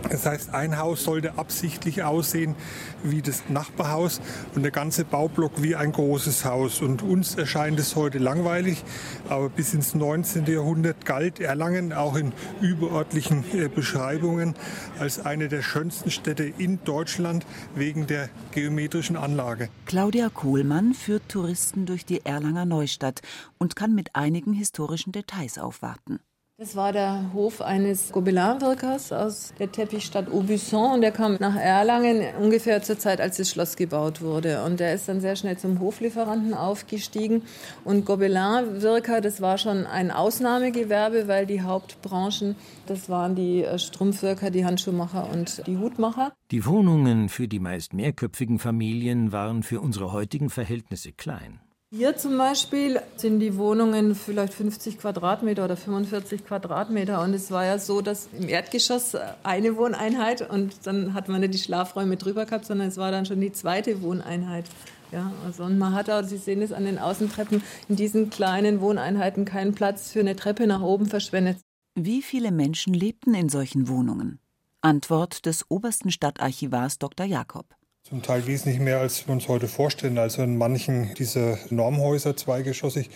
Das 0.09 0.25
heißt, 0.25 0.53
ein 0.53 0.77
Haus 0.77 1.03
sollte 1.03 1.37
absichtlich 1.37 2.03
aussehen 2.03 2.55
wie 3.03 3.21
das 3.21 3.43
Nachbarhaus 3.49 4.21
und 4.55 4.63
der 4.63 4.71
ganze 4.71 5.03
Baublock 5.03 5.61
wie 5.61 5.75
ein 5.75 5.91
großes 5.91 6.45
Haus. 6.45 6.81
Und 6.81 7.01
uns 7.01 7.35
erscheint 7.35 7.79
es 7.79 7.95
heute 7.95 8.19
langweilig, 8.19 8.83
aber 9.29 9.49
bis 9.49 9.73
ins 9.73 9.95
19. 9.95 10.45
Jahrhundert 10.45 11.05
galt 11.05 11.39
Erlangen 11.39 11.93
auch 11.93 12.15
in 12.15 12.33
überörtlichen 12.61 13.43
äh, 13.53 13.67
Beschreibungen 13.67 14.55
als 14.99 15.25
eine 15.25 15.47
der 15.47 15.61
schönsten 15.61 16.11
Städte 16.11 16.43
in 16.43 16.83
Deutschland 16.83 17.45
wegen 17.75 18.07
der 18.07 18.29
geometrischen 18.51 19.17
Anlage. 19.17 19.69
Claudia 19.85 20.29
Kohlmann 20.29 20.93
führt 20.93 21.29
Touristen 21.29 21.85
durch 21.85 22.05
die 22.05 22.25
Erlanger 22.25 22.65
Neustadt 22.65 23.21
und 23.57 23.75
kann 23.75 23.95
mit 23.95 24.15
einigen 24.15 24.53
historischen 24.53 25.11
Details 25.11 25.57
aufwarten. 25.57 26.19
Das 26.57 26.77
war 26.77 26.93
der 26.93 27.33
Hof 27.33 27.61
eines 27.61 28.13
Gobelin-Wirkers 28.13 29.11
aus 29.11 29.53
der 29.59 29.73
Teppichstadt 29.73 30.31
Aubusson 30.31 30.93
und 30.93 31.01
der 31.01 31.11
kam 31.11 31.35
nach 31.41 31.57
Erlangen 31.57 32.21
ungefähr 32.39 32.81
zur 32.81 32.97
Zeit, 32.97 33.19
als 33.19 33.35
das 33.35 33.49
Schloss 33.49 33.75
gebaut 33.75 34.21
wurde. 34.21 34.63
Und 34.63 34.79
der 34.79 34.93
ist 34.93 35.09
dann 35.09 35.19
sehr 35.19 35.35
schnell 35.35 35.57
zum 35.57 35.81
Hoflieferanten 35.81 36.53
aufgestiegen. 36.53 37.41
Und 37.83 38.05
Gobelin-Wirker, 38.05 39.19
das 39.19 39.41
war 39.41 39.57
schon 39.57 39.85
ein 39.85 40.11
Ausnahmegewerbe, 40.11 41.27
weil 41.27 41.45
die 41.45 41.61
Hauptbranchen, 41.61 42.55
das 42.85 43.09
waren 43.09 43.35
die 43.35 43.65
äh, 43.65 43.77
Strumpfwirker, 43.77 44.49
die 44.49 44.63
Handschuhmacher 44.63 45.29
und 45.29 45.61
die 45.67 45.77
Hutmacher. 45.77 46.31
Die 46.51 46.65
Wohnungen 46.65 47.27
für 47.27 47.49
die 47.49 47.59
meist 47.59 47.93
mehrköpfigen 47.93 48.59
Familien 48.59 49.33
waren 49.33 49.61
für 49.61 49.81
unsere 49.81 50.13
heutigen 50.13 50.49
Verhältnisse 50.49 51.11
klein. 51.11 51.59
Hier 51.97 52.17
zum 52.17 52.37
Beispiel 52.37 52.99
sind 53.15 53.39
die 53.39 53.55
Wohnungen 53.55 54.15
vielleicht 54.15 54.53
50 54.53 54.99
Quadratmeter 54.99 55.63
oder 55.63 55.77
45 55.77 56.45
Quadratmeter. 56.45 57.21
Und 57.21 57.33
es 57.33 57.51
war 57.51 57.63
ja 57.63 57.79
so, 57.79 58.01
dass 58.01 58.27
im 58.37 58.49
Erdgeschoss 58.49 59.15
eine 59.43 59.77
Wohneinheit 59.77 60.49
und 60.49 60.73
dann 60.83 61.13
hat 61.13 61.29
man 61.29 61.39
nicht 61.39 61.53
die 61.53 61.57
Schlafräume 61.57 62.17
drüber 62.17 62.45
gehabt, 62.45 62.65
sondern 62.65 62.89
es 62.89 62.97
war 62.97 63.11
dann 63.11 63.25
schon 63.25 63.39
die 63.39 63.53
zweite 63.53 64.01
Wohneinheit. 64.01 64.65
Ja, 65.13 65.31
also 65.45 65.63
und 65.63 65.77
man 65.77 65.93
hat 65.93 66.09
auch, 66.09 66.23
Sie 66.23 66.35
sehen 66.35 66.61
es 66.61 66.73
an 66.73 66.83
den 66.83 66.99
Außentreppen, 66.99 67.63
in 67.87 67.95
diesen 67.95 68.29
kleinen 68.29 68.81
Wohneinheiten 68.81 69.45
keinen 69.45 69.73
Platz 69.73 70.11
für 70.11 70.19
eine 70.19 70.35
Treppe 70.35 70.67
nach 70.67 70.81
oben 70.81 71.05
verschwendet. 71.05 71.59
Wie 71.95 72.21
viele 72.21 72.51
Menschen 72.51 72.93
lebten 72.93 73.33
in 73.35 73.47
solchen 73.47 73.87
Wohnungen? 73.87 74.39
Antwort 74.81 75.45
des 75.45 75.63
obersten 75.69 76.11
Stadtarchivars 76.11 76.99
Dr. 76.99 77.25
Jakob. 77.25 77.73
Zum 78.07 78.21
Teil 78.21 78.45
wesentlich 78.45 78.79
mehr, 78.79 78.99
als 78.99 79.25
wir 79.25 79.33
uns 79.33 79.47
heute 79.47 79.67
vorstellen. 79.67 80.19
Also 80.19 80.43
in 80.43 80.59
manchen 80.59 81.15
dieser 81.15 81.57
Normhäuser 81.71 82.37
zweigeschossig, 82.37 83.09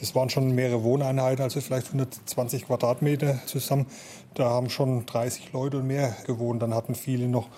das 0.00 0.14
waren 0.14 0.28
schon 0.28 0.54
mehrere 0.54 0.82
Wohneinheiten, 0.82 1.42
also 1.42 1.62
vielleicht 1.62 1.86
120 1.86 2.66
Quadratmeter 2.66 3.40
zusammen. 3.46 3.86
Da 4.34 4.50
haben 4.50 4.68
schon 4.68 5.06
30 5.06 5.54
Leute 5.54 5.78
und 5.78 5.86
mehr 5.86 6.14
gewohnt. 6.26 6.60
Dann 6.60 6.74
hatten 6.74 6.94
viele 6.94 7.26
noch 7.26 7.48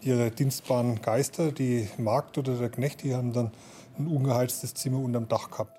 ihre 0.00 0.32
dienstbaren 0.32 1.00
Geister, 1.00 1.52
die 1.52 1.86
Magd 1.96 2.36
oder 2.38 2.56
der 2.56 2.70
Knecht, 2.70 3.04
die 3.04 3.14
haben 3.14 3.32
dann 3.32 3.52
ein 3.96 4.08
ungeheiztes 4.08 4.74
Zimmer 4.74 4.98
unterm 4.98 5.28
Dach 5.28 5.48
gehabt. 5.48 5.78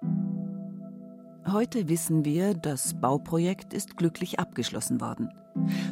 Heute 1.46 1.90
wissen 1.90 2.24
wir, 2.24 2.54
das 2.54 2.94
Bauprojekt 2.94 3.74
ist 3.74 3.98
glücklich 3.98 4.40
abgeschlossen 4.40 5.02
worden. 5.02 5.30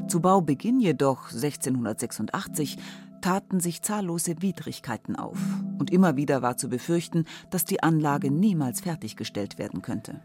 Zu 0.08 0.22
Baubeginn 0.22 0.80
jedoch 0.80 1.34
1686 1.34 2.78
taten 3.22 3.60
sich 3.60 3.82
zahllose 3.82 4.42
Widrigkeiten 4.42 5.16
auf, 5.16 5.40
und 5.80 5.92
immer 5.92 6.18
wieder 6.18 6.42
war 6.42 6.58
zu 6.58 6.70
befürchten, 6.70 7.26
dass 7.50 7.66
die 7.66 7.84
Anlage 7.84 8.32
niemals 8.32 8.82
fertiggestellt 8.82 9.58
werden 9.58 9.82
könnte. 9.82 10.22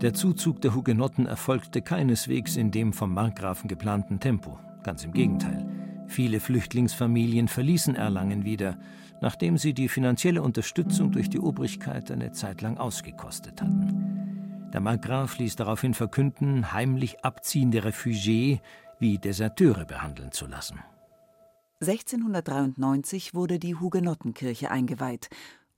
Der 0.00 0.14
Zuzug 0.14 0.60
der 0.60 0.74
Hugenotten 0.74 1.26
erfolgte 1.26 1.82
keineswegs 1.82 2.56
in 2.56 2.70
dem 2.70 2.92
vom 2.92 3.14
Markgrafen 3.14 3.68
geplanten 3.68 4.18
Tempo, 4.18 4.58
ganz 4.82 5.04
im 5.04 5.12
Gegenteil. 5.12 5.64
Viele 6.08 6.40
Flüchtlingsfamilien 6.40 7.48
verließen 7.48 7.94
Erlangen 7.94 8.44
wieder, 8.44 8.78
nachdem 9.20 9.56
sie 9.56 9.72
die 9.72 9.88
finanzielle 9.88 10.42
Unterstützung 10.42 11.12
durch 11.12 11.30
die 11.30 11.38
Obrigkeit 11.38 12.10
eine 12.10 12.32
Zeit 12.32 12.60
lang 12.60 12.78
ausgekostet 12.78 13.62
hatten. 13.62 14.70
Der 14.72 14.80
Markgraf 14.80 15.38
ließ 15.38 15.56
daraufhin 15.56 15.94
verkünden, 15.94 16.72
heimlich 16.72 17.24
abziehende 17.24 17.80
Refugiés 17.80 18.60
wie 18.98 19.18
Deserteure 19.18 19.84
behandeln 19.84 20.32
zu 20.32 20.46
lassen. 20.46 20.80
1693 21.82 23.34
wurde 23.34 23.58
die 23.58 23.74
Hugenottenkirche 23.74 24.70
eingeweiht, 24.70 25.28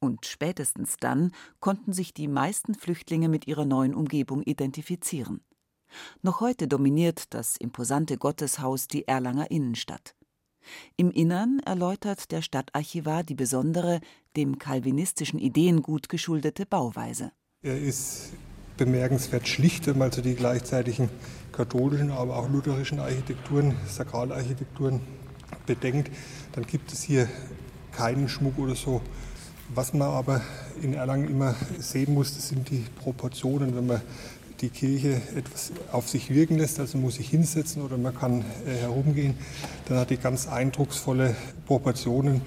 und 0.00 0.26
spätestens 0.26 0.98
dann 0.98 1.32
konnten 1.60 1.94
sich 1.94 2.12
die 2.12 2.28
meisten 2.28 2.74
Flüchtlinge 2.74 3.30
mit 3.30 3.46
ihrer 3.46 3.64
neuen 3.64 3.94
Umgebung 3.94 4.42
identifizieren. 4.42 5.40
Noch 6.20 6.40
heute 6.40 6.68
dominiert 6.68 7.32
das 7.32 7.56
imposante 7.56 8.18
Gotteshaus 8.18 8.86
die 8.86 9.08
Erlanger 9.08 9.50
Innenstadt. 9.50 10.14
Im 10.96 11.10
Innern 11.10 11.60
erläutert 11.64 12.30
der 12.32 12.42
Stadtarchivar 12.42 13.22
die 13.22 13.34
besondere, 13.34 14.00
dem 14.36 14.58
kalvinistischen 14.58 15.38
Ideengut 15.38 16.10
geschuldete 16.10 16.66
Bauweise. 16.66 17.32
Er 17.62 17.80
ist 17.80 18.34
bemerkenswert 18.76 19.48
schlicht, 19.48 19.86
wenn 19.86 19.96
man 19.96 20.10
also 20.10 20.20
die 20.20 20.34
gleichzeitigen 20.34 21.08
katholischen, 21.52 22.10
aber 22.10 22.36
auch 22.36 22.50
lutherischen 22.50 23.00
Architekturen, 23.00 23.74
Sakralarchitekturen 23.86 25.00
bedenkt, 25.66 26.10
dann 26.52 26.66
gibt 26.66 26.92
es 26.92 27.02
hier 27.02 27.28
keinen 27.92 28.28
Schmuck 28.28 28.58
oder 28.58 28.74
so. 28.74 29.00
Was 29.74 29.94
man 29.94 30.08
aber 30.08 30.42
in 30.82 30.94
Erlangen 30.94 31.28
immer 31.28 31.54
sehen 31.78 32.14
muss, 32.14 32.34
das 32.34 32.48
sind 32.48 32.70
die 32.70 32.84
Proportionen. 33.02 33.74
Wenn 33.74 33.86
man 33.86 34.00
die 34.60 34.68
Kirche 34.68 35.20
etwas 35.36 35.72
auf 35.90 36.08
sich 36.08 36.30
wirken 36.30 36.58
lässt, 36.58 36.78
also 36.78 36.98
muss 36.98 37.16
sich 37.16 37.28
hinsetzen 37.28 37.82
oder 37.82 37.96
man 37.96 38.14
kann 38.14 38.44
äh, 38.66 38.76
herumgehen, 38.80 39.34
dann 39.86 39.98
hat 39.98 40.10
die 40.10 40.16
ganz 40.16 40.46
eindrucksvolle 40.46 41.34
Proportionen 41.66 42.40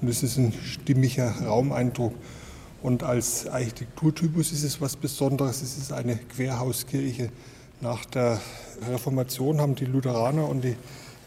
und 0.00 0.08
es 0.08 0.22
ist 0.22 0.36
ein 0.36 0.52
stimmiger 0.52 1.30
Raumeindruck. 1.46 2.14
Und 2.82 3.02
als 3.02 3.46
Architekturtypus 3.46 4.52
ist 4.52 4.62
es 4.62 4.80
was 4.80 4.96
Besonderes. 4.96 5.62
Es 5.62 5.78
ist 5.78 5.92
eine 5.92 6.16
Querhauskirche. 6.16 7.30
Nach 7.80 8.04
der 8.04 8.40
Reformation 8.90 9.60
haben 9.60 9.74
die 9.74 9.86
Lutheraner 9.86 10.46
und 10.46 10.62
die 10.62 10.76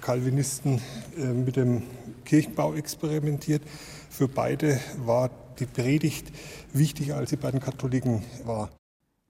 Calvinisten 0.07 0.79
äh, 1.17 1.33
mit 1.33 1.57
dem 1.57 1.83
Kirchenbau 2.23 2.75
experimentiert. 2.75 3.61
Für 4.09 4.29
beide 4.29 4.79
war 4.99 5.29
die 5.59 5.65
Predigt 5.65 6.31
wichtiger, 6.71 7.17
als 7.17 7.31
sie 7.31 7.35
bei 7.35 7.51
den 7.51 7.59
Katholiken 7.59 8.23
war. 8.45 8.69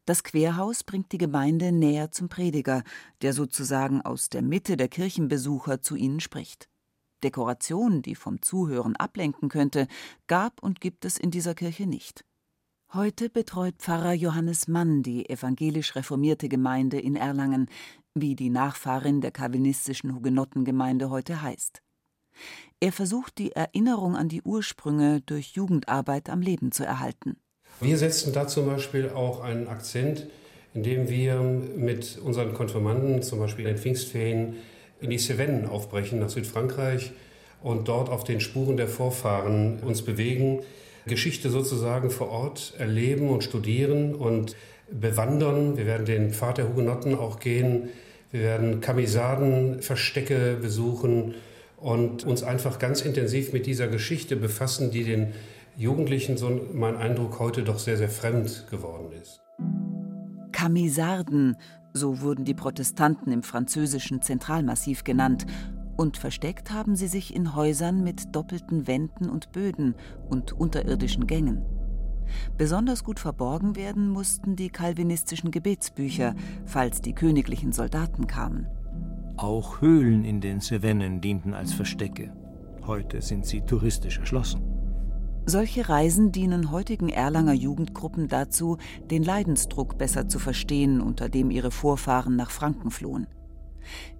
Das 0.05 0.23
Querhaus 0.23 0.83
bringt 0.83 1.11
die 1.13 1.17
Gemeinde 1.17 1.71
näher 1.71 2.11
zum 2.11 2.29
Prediger, 2.29 2.83
der 3.23 3.33
sozusagen 3.33 4.03
aus 4.03 4.29
der 4.29 4.43
Mitte 4.43 4.77
der 4.77 4.87
Kirchenbesucher 4.87 5.81
zu 5.81 5.95
ihnen 5.95 6.19
spricht. 6.19 6.69
Dekoration, 7.23 8.03
die 8.03 8.13
vom 8.13 8.43
Zuhören 8.43 8.95
ablenken 8.95 9.49
könnte, 9.49 9.87
gab 10.27 10.61
und 10.61 10.79
gibt 10.79 11.05
es 11.05 11.17
in 11.17 11.31
dieser 11.31 11.55
Kirche 11.55 11.87
nicht. 11.87 12.23
Heute 12.93 13.29
betreut 13.29 13.75
Pfarrer 13.79 14.13
Johannes 14.13 14.67
Mann 14.69 15.03
die 15.03 15.27
evangelisch 15.27 15.95
reformierte 15.95 16.47
Gemeinde 16.47 16.99
in 16.99 17.17
Erlangen, 17.17 17.67
wie 18.21 18.35
die 18.35 18.49
Nachfahrin 18.49 19.21
der 19.21 19.31
calvinistischen 19.31 20.15
Hugenottengemeinde 20.15 21.09
heute 21.09 21.41
heißt. 21.41 21.81
Er 22.79 22.91
versucht 22.91 23.37
die 23.37 23.51
Erinnerung 23.53 24.15
an 24.15 24.29
die 24.29 24.41
Ursprünge 24.43 25.21
durch 25.21 25.53
Jugendarbeit 25.53 26.29
am 26.29 26.41
Leben 26.41 26.71
zu 26.71 26.83
erhalten. 26.83 27.37
Wir 27.79 27.97
setzen 27.97 28.33
da 28.33 28.47
zum 28.47 28.67
Beispiel 28.67 29.09
auch 29.09 29.41
einen 29.41 29.67
Akzent, 29.67 30.27
indem 30.73 31.09
wir 31.09 31.41
mit 31.41 32.19
unseren 32.23 32.53
Konfirmanden 32.53 33.23
zum 33.23 33.39
Beispiel 33.39 33.65
in 33.65 33.75
den 33.75 33.81
Pfingstferien 33.81 34.55
in 34.99 35.09
die 35.09 35.17
Cevennen 35.17 35.67
aufbrechen 35.67 36.19
nach 36.19 36.29
Südfrankreich 36.29 37.11
und 37.61 37.87
dort 37.87 38.09
auf 38.09 38.23
den 38.23 38.39
Spuren 38.39 38.77
der 38.77 38.87
Vorfahren 38.87 39.79
uns 39.79 40.03
bewegen, 40.03 40.61
Geschichte 41.05 41.49
sozusagen 41.49 42.09
vor 42.09 42.29
Ort 42.29 42.73
erleben 42.77 43.29
und 43.29 43.43
studieren 43.43 44.13
und 44.13 44.55
bewandern. 44.91 45.77
Wir 45.77 45.85
werden 45.85 46.05
den 46.05 46.31
Pfad 46.31 46.57
der 46.57 46.69
Hugenotten 46.69 47.15
auch 47.15 47.39
gehen. 47.39 47.89
Wir 48.31 48.41
werden 48.41 48.81
Kamisadenverstecke 48.81 50.57
besuchen 50.61 51.35
und 51.77 52.25
uns 52.25 52.43
einfach 52.43 52.79
ganz 52.79 53.01
intensiv 53.01 53.53
mit 53.53 53.65
dieser 53.65 53.87
Geschichte 53.87 54.35
befassen, 54.35 54.91
die 54.91 55.03
den 55.03 55.33
Jugendlichen, 55.77 56.37
so 56.37 56.67
mein 56.73 56.97
Eindruck, 56.97 57.39
heute 57.39 57.63
doch 57.63 57.79
sehr, 57.79 57.97
sehr 57.97 58.09
fremd 58.09 58.65
geworden 58.69 59.11
ist. 59.21 59.41
Camisarden, 60.51 61.55
so 61.93 62.21
wurden 62.21 62.45
die 62.45 62.55
Protestanten 62.55 63.31
im 63.31 63.43
französischen 63.43 64.21
Zentralmassiv 64.21 65.03
genannt, 65.03 65.45
und 65.95 66.17
versteckt 66.17 66.71
haben 66.71 66.95
sie 66.95 67.07
sich 67.07 67.35
in 67.35 67.55
Häusern 67.55 68.03
mit 68.03 68.35
doppelten 68.35 68.85
Wänden 68.87 69.29
und 69.29 69.51
Böden 69.51 69.95
und 70.29 70.53
unterirdischen 70.53 71.25
Gängen. 71.25 71.65
Besonders 72.57 73.03
gut 73.03 73.19
verborgen 73.19 73.75
werden 73.75 74.09
mussten 74.09 74.55
die 74.55 74.69
kalvinistischen 74.69 75.51
Gebetsbücher, 75.51 76.35
falls 76.65 77.01
die 77.01 77.13
königlichen 77.13 77.71
Soldaten 77.71 78.27
kamen. 78.27 78.67
Auch 79.37 79.81
Höhlen 79.81 80.23
in 80.25 80.41
den 80.41 80.61
Cevennen 80.61 81.21
dienten 81.21 81.53
als 81.53 81.73
Verstecke. 81.73 82.33
Heute 82.85 83.21
sind 83.21 83.45
sie 83.45 83.61
touristisch 83.61 84.17
erschlossen. 84.17 84.63
Solche 85.45 85.87
Reisen 85.87 86.31
dienen 86.31 86.71
heutigen 86.71 87.07
Erlanger 87.07 87.53
Jugendgruppen 87.53 88.27
dazu, 88.27 88.77
den 89.09 89.23
Leidensdruck 89.23 89.97
besser 89.97 90.27
zu 90.27 90.39
verstehen, 90.39 90.99
unter 90.99 91.29
dem 91.29 91.51
ihre 91.51 91.71
Vorfahren 91.71 92.35
nach 92.35 92.51
Franken 92.51 92.91
flohen. 92.91 93.27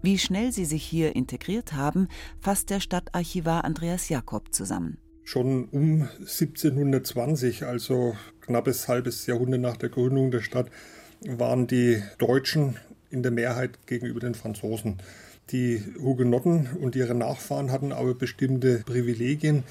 Wie 0.01 0.17
schnell 0.17 0.51
sie 0.51 0.65
sich 0.65 0.83
hier 0.83 1.15
integriert 1.15 1.73
haben, 1.73 2.07
fasst 2.39 2.69
der 2.69 2.79
Stadtarchivar 2.79 3.65
Andreas 3.65 4.07
Jakob 4.07 4.53
zusammen. 4.53 4.99
Schon 5.27 5.65
um 5.73 6.07
1720, 6.19 7.63
also 7.63 8.15
knappes 8.39 8.87
halbes 8.87 9.27
Jahrhundert 9.27 9.59
nach 9.59 9.75
der 9.75 9.89
Gründung 9.89 10.31
der 10.31 10.39
Stadt, 10.39 10.69
waren 11.19 11.67
die 11.67 12.01
Deutschen 12.17 12.77
in 13.09 13.23
der 13.23 13.33
Mehrheit 13.33 13.87
gegenüber 13.87 14.21
den 14.21 14.35
Franzosen. 14.35 15.01
Die 15.49 15.83
Hugenotten 15.99 16.69
und 16.79 16.95
ihre 16.95 17.13
Nachfahren 17.13 17.73
hatten 17.73 17.91
aber 17.91 18.15
bestimmte 18.15 18.83
Privilegien, 18.85 19.65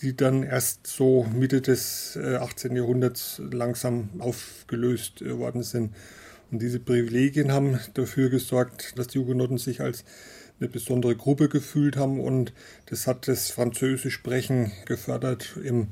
die 0.00 0.16
dann 0.16 0.42
erst 0.42 0.86
so 0.86 1.26
Mitte 1.34 1.60
des 1.60 2.16
18. 2.16 2.72
Äh, 2.72 2.78
Jahrhunderts 2.78 3.42
langsam 3.52 4.08
aufgelöst 4.20 5.20
äh, 5.20 5.36
worden 5.36 5.62
sind. 5.62 5.94
Und 6.54 6.60
diese 6.60 6.78
Privilegien 6.78 7.50
haben 7.50 7.80
dafür 7.94 8.30
gesorgt, 8.30 8.96
dass 8.96 9.08
die 9.08 9.18
Hugenotten 9.18 9.58
sich 9.58 9.80
als 9.80 10.04
eine 10.60 10.68
besondere 10.68 11.16
Gruppe 11.16 11.48
gefühlt 11.48 11.96
haben 11.96 12.20
und 12.20 12.52
das 12.86 13.08
hat 13.08 13.26
das 13.26 13.50
Französisch 13.50 14.14
Sprechen 14.14 14.70
gefördert. 14.86 15.56
In 15.64 15.88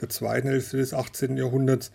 der 0.00 0.08
zweiten 0.08 0.48
Hälfte 0.48 0.78
des 0.78 0.94
18. 0.94 1.36
Jahrhunderts 1.36 1.92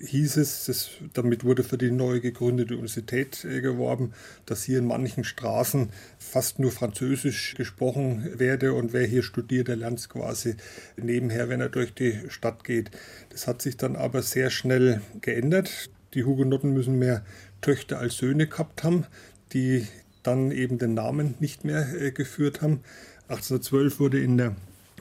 hieß 0.00 0.38
es, 0.38 0.64
das, 0.64 0.88
damit 1.12 1.44
wurde 1.44 1.62
für 1.62 1.76
die 1.76 1.90
neu 1.90 2.20
gegründete 2.20 2.72
Universität 2.72 3.44
äh, 3.44 3.60
geworben, 3.60 4.14
dass 4.46 4.62
hier 4.62 4.78
in 4.78 4.86
manchen 4.86 5.24
Straßen 5.24 5.90
fast 6.18 6.58
nur 6.60 6.72
Französisch 6.72 7.54
gesprochen 7.54 8.30
werde 8.38 8.72
und 8.72 8.94
wer 8.94 9.06
hier 9.06 9.22
studiert, 9.22 9.68
der 9.68 9.76
lernt 9.76 9.98
es 9.98 10.08
quasi 10.08 10.54
nebenher, 10.96 11.50
wenn 11.50 11.60
er 11.60 11.68
durch 11.68 11.92
die 11.92 12.18
Stadt 12.28 12.64
geht. 12.64 12.92
Das 13.28 13.46
hat 13.46 13.60
sich 13.60 13.76
dann 13.76 13.94
aber 13.94 14.22
sehr 14.22 14.48
schnell 14.48 15.02
geändert. 15.20 15.90
Die 16.14 16.24
Hugenotten 16.24 16.72
müssen 16.72 16.98
mehr 16.98 17.22
Töchter 17.60 17.98
als 17.98 18.16
Söhne 18.16 18.46
gehabt 18.46 18.84
haben, 18.84 19.06
die 19.52 19.86
dann 20.22 20.50
eben 20.50 20.78
den 20.78 20.94
Namen 20.94 21.34
nicht 21.40 21.64
mehr 21.64 21.88
äh, 22.00 22.12
geführt 22.12 22.62
haben. 22.62 22.80
1812 23.28 24.00
wurde 24.00 24.20
in 24.20 24.36
der 24.36 24.56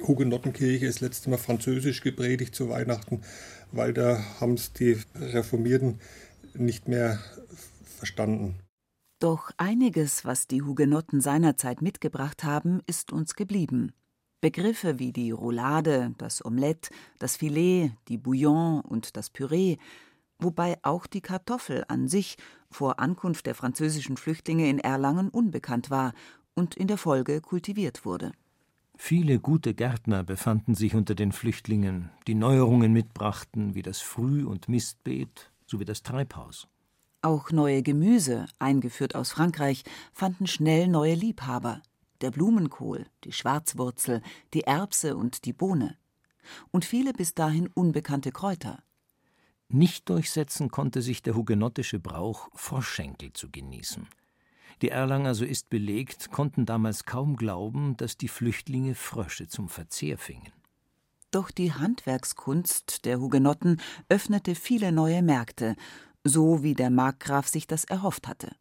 Hugenottenkirche 0.06 0.86
das 0.86 1.02
letzte 1.02 1.30
Mal 1.30 1.38
Französisch 1.38 2.02
gepredigt 2.02 2.56
zu 2.56 2.70
Weihnachten, 2.70 3.22
weil 3.72 3.94
da 3.94 4.24
haben 4.40 4.54
es 4.54 4.74
die 4.74 4.98
Reformierten 5.16 6.00
nicht 6.54 6.88
mehr 6.88 7.20
verstanden. 7.98 8.56
Doch 9.20 9.52
einiges, 9.58 10.26
was 10.26 10.48
die 10.48 10.62
Hugenotten 10.62 11.22
seinerzeit 11.22 11.82
mitgebracht 11.82 12.44
haben, 12.44 12.82
ist 12.86 13.12
uns 13.12 13.34
geblieben. 13.34 13.94
Begriffe 14.42 15.00
wie 15.00 15.12
die 15.12 15.32
Roulade, 15.32 16.14
das 16.20 16.46
Omelette, 16.46 16.92
das 17.18 17.38
Filet, 17.38 17.92
die 18.08 18.18
Bouillon 18.18 18.82
und 18.82 19.18
das 19.18 19.32
Püree 19.32 19.78
wobei 20.40 20.78
auch 20.84 21.08
die 21.08 21.22
Kartoffel 21.22 21.84
an 21.88 22.08
sich 22.08 22.38
vor 22.70 23.00
Ankunft 23.00 23.46
der 23.46 23.56
französischen 23.56 24.18
Flüchtlinge 24.18 24.70
in 24.70 24.80
Erlangen 24.80 25.30
unbekannt 25.30 25.90
war 25.90 26.14
und 26.54 26.76
in 26.76 26.88
der 26.88 26.98
Folge 26.98 27.42
kultiviert 27.42 28.06
wurde. 28.06 28.32
Viele 28.96 29.40
gute 29.40 29.76
Gärtner 29.76 30.24
befanden 30.24 30.74
sich 30.74 30.96
unter 30.96 31.14
den 31.14 31.32
Flüchtlingen, 31.32 32.10
die 32.26 32.34
Neuerungen 32.34 32.92
mitbrachten, 32.92 33.76
wie 33.76 33.84
das 33.84 34.02
Früh- 34.02 34.44
und 34.44 34.68
Mistbeet 34.68 35.52
sowie 35.68 35.86
das 35.86 36.02
Treibhaus. 36.02 36.68
Auch 37.22 37.52
neue 37.52 37.84
Gemüse, 37.84 38.46
eingeführt 38.58 39.14
aus 39.14 39.32
Frankreich, 39.32 39.84
fanden 40.14 40.48
schnell 40.48 40.88
neue 40.88 41.14
Liebhaber. 41.14 41.82
Der 42.22 42.32
Blumenkohl, 42.32 43.06
die 43.24 43.32
Schwarzwurzel, 43.32 44.22
die 44.54 44.62
Erbse 44.62 45.16
und 45.16 45.46
die 45.46 45.54
Bohne. 45.54 45.98
Und 46.72 46.86
viele 46.86 47.14
bis 47.14 47.36
dahin 47.36 47.68
unbekannte 47.68 48.32
Kräuter. 48.32 48.80
Nicht 49.70 50.10
durchsetzen 50.10 50.70
konnte 50.70 51.02
sich 51.02 51.22
der 51.22 51.36
hugenottische 51.36 52.00
Brauch, 52.00 52.50
Froschschenkel 52.54 53.34
zu 53.34 53.50
genießen. 53.52 54.08
Die 54.82 54.90
Erlanger, 54.90 55.34
so 55.36 55.44
ist 55.44 55.70
belegt, 55.70 56.32
konnten 56.32 56.66
damals 56.66 57.06
kaum 57.06 57.36
glauben, 57.36 57.98
dass 57.98 58.16
die 58.16 58.28
Flüchtlinge 58.28 58.96
Frösche 58.96 59.48
zum 59.48 59.68
Verzehr 59.70 60.18
fingen. 60.18 60.54
Doch 61.32 61.52
die 61.52 61.74
Handwerkskunst 61.74 63.04
der 63.06 63.20
Hugenotten 63.20 63.82
öffnete 64.08 64.56
viele 64.56 64.92
neue 64.92 65.22
Märkte, 65.22 65.76
so 66.24 66.64
wie 66.64 66.74
der 66.74 66.90
Markgraf 66.90 67.48
sich 67.48 67.68
das 67.68 67.84
erhofft 67.84 68.28
hatte. 68.28 68.56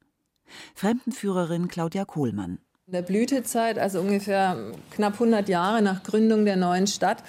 Fremdenführerin 0.75 1.69
Claudia 1.69 2.05
Kohlmann. 2.05 2.59
In 2.87 2.93
der 2.93 3.03
Blütezeit, 3.03 3.79
also 3.79 4.01
ungefähr 4.01 4.73
knapp 4.91 5.15
100 5.15 5.49
Jahre 5.49 5.83
nach 5.83 6.03
Gründung 6.03 6.45
der 6.45 6.57
neuen 6.57 6.87
Stadt, 6.87 7.23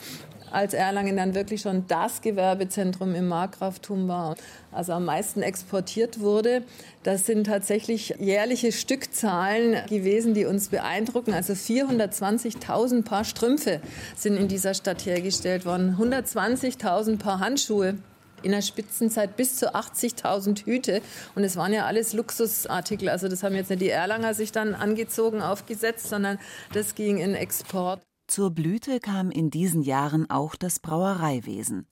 als 0.52 0.74
Erlangen 0.74 1.18
dann 1.18 1.36
wirklich 1.36 1.62
schon 1.62 1.86
das 1.88 2.22
Gewerbezentrum 2.22 3.16
im 3.16 3.28
Markgraftum 3.28 4.08
war, 4.08 4.36
also 4.72 4.94
am 4.94 5.06
meisten 5.06 5.42
exportiert 5.42 6.20
wurde. 6.20 6.64
Das 7.04 7.26
sind 7.26 7.46
tatsächlich 7.46 8.16
jährliche 8.20 8.72
Stückzahlen 8.72 9.86
gewesen, 9.88 10.34
die 10.34 10.46
uns 10.46 10.70
beeindrucken. 10.70 11.34
Also 11.34 11.54
420.000 11.54 13.04
Paar 13.04 13.24
Strümpfe 13.24 13.82
sind 14.16 14.38
in 14.38 14.48
dieser 14.48 14.74
Stadt 14.74 15.06
hergestellt 15.06 15.66
worden, 15.66 15.98
120.000 16.00 17.18
Paar 17.18 17.40
Handschuhe 17.40 17.96
in 18.44 18.52
der 18.52 18.62
Spitzenzeit 18.62 19.36
bis 19.36 19.56
zu 19.56 19.74
80.000 19.74 20.66
Hüte. 20.66 21.02
Und 21.36 21.44
es 21.44 21.56
waren 21.56 21.74
ja 21.74 21.86
alles 21.86 22.14
Luxusartikel. 22.14 23.10
Also 23.10 23.28
das 23.28 23.44
haben 23.44 23.56
jetzt 23.56 23.70
nicht 23.70 23.82
die 23.82 23.90
Erlanger 23.90 24.34
sich 24.34 24.52
dann 24.52 24.76
angezogen, 24.76 25.42
aufgesetzt, 25.42 26.10
sondern 26.10 26.40
das 26.74 26.96
ging 26.96 27.18
in 27.18 27.36
Export. 27.36 28.07
Zur 28.28 28.52
Blüte 28.52 29.00
kam 29.00 29.32
in 29.32 29.50
diesen 29.50 29.82
Jahren 29.82 30.30
auch 30.30 30.56
das 30.56 30.80
Brauereiwesen. 30.80 31.88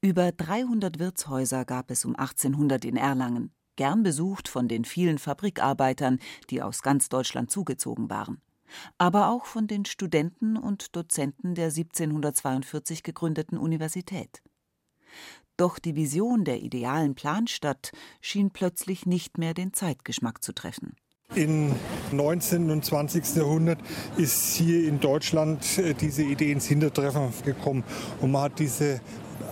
Über 0.00 0.32
300 0.32 0.98
Wirtshäuser 0.98 1.64
gab 1.64 1.92
es 1.92 2.04
um 2.04 2.16
1800 2.16 2.84
in 2.84 2.96
Erlangen, 2.96 3.52
gern 3.76 4.02
besucht 4.02 4.48
von 4.48 4.66
den 4.66 4.84
vielen 4.84 5.18
Fabrikarbeitern, 5.18 6.18
die 6.50 6.62
aus 6.62 6.82
ganz 6.82 7.08
Deutschland 7.08 7.52
zugezogen 7.52 8.10
waren, 8.10 8.40
aber 8.98 9.28
auch 9.28 9.44
von 9.44 9.68
den 9.68 9.84
Studenten 9.84 10.56
und 10.56 10.96
Dozenten 10.96 11.54
der 11.54 11.66
1742 11.66 13.04
gegründeten 13.04 13.56
Universität. 13.56 14.42
Doch 15.56 15.78
die 15.78 15.94
Vision 15.94 16.44
der 16.44 16.60
idealen 16.60 17.14
Planstadt 17.14 17.92
schien 18.20 18.50
plötzlich 18.50 19.06
nicht 19.06 19.38
mehr 19.38 19.54
den 19.54 19.72
Zeitgeschmack 19.72 20.42
zu 20.42 20.52
treffen. 20.52 20.96
Im 21.34 21.74
19. 22.10 22.70
und 22.70 22.86
20. 22.86 23.36
Jahrhundert 23.36 23.78
ist 24.16 24.54
hier 24.56 24.88
in 24.88 24.98
Deutschland 24.98 25.78
äh, 25.78 25.92
diese 25.92 26.22
Idee 26.22 26.50
ins 26.50 26.66
Hintertreffen 26.66 27.30
gekommen 27.44 27.84
und 28.22 28.32
man 28.32 28.42
hat 28.42 28.58
diese 28.58 29.02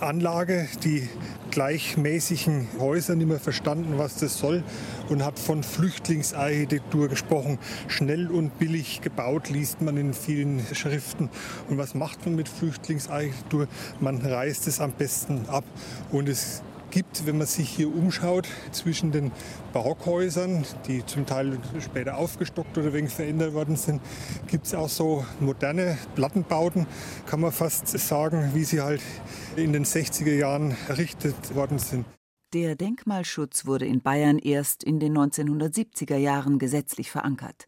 Anlage, 0.01 0.67
die 0.83 1.07
gleichmäßigen 1.51 2.67
Häuser, 2.79 3.15
nicht 3.15 3.27
mehr 3.27 3.39
verstanden, 3.39 3.93
was 3.97 4.17
das 4.17 4.39
soll 4.39 4.63
und 5.09 5.23
hat 5.23 5.37
von 5.37 5.63
Flüchtlingsarchitektur 5.63 7.09
gesprochen. 7.09 7.59
Schnell 7.87 8.31
und 8.31 8.57
billig 8.59 9.01
gebaut, 9.01 9.49
liest 9.49 9.81
man 9.81 9.97
in 9.97 10.13
vielen 10.13 10.65
Schriften. 10.73 11.29
Und 11.69 11.77
was 11.77 11.95
macht 11.95 12.25
man 12.25 12.35
mit 12.35 12.49
Flüchtlingsarchitektur? 12.49 13.67
Man 13.99 14.17
reißt 14.17 14.67
es 14.67 14.79
am 14.81 14.91
besten 14.91 15.45
ab 15.47 15.63
und 16.11 16.27
es 16.27 16.63
gibt, 16.97 17.27
wenn 17.27 17.37
man 17.37 17.45
sich 17.45 17.69
hier 17.69 17.95
umschaut, 17.95 18.47
zwischen 18.71 19.11
den 19.11 19.31
Barockhäusern, 19.71 20.65
die 20.87 21.05
zum 21.05 21.27
Teil 21.27 21.59
später 21.79 22.17
aufgestockt 22.17 22.75
oder 22.75 22.91
wegen 22.91 23.07
verändert 23.07 23.53
worden 23.53 23.75
sind, 23.75 24.01
gibt 24.47 24.65
es 24.65 24.73
auch 24.73 24.89
so 24.89 25.23
moderne 25.39 25.99
Plattenbauten, 26.15 26.87
kann 27.27 27.39
man 27.39 27.51
fast 27.51 27.87
sagen, 27.87 28.49
wie 28.55 28.63
sie 28.63 28.81
halt 28.81 29.03
in 29.55 29.73
den 29.73 29.85
60er 29.85 30.33
Jahren 30.33 30.75
errichtet 30.87 31.53
worden 31.53 31.77
sind. 31.77 32.03
Der 32.55 32.75
Denkmalschutz 32.75 33.67
wurde 33.67 33.85
in 33.85 34.01
Bayern 34.01 34.39
erst 34.39 34.83
in 34.83 34.99
den 34.99 35.15
1970er 35.15 36.17
Jahren 36.17 36.57
gesetzlich 36.57 37.11
verankert. 37.11 37.67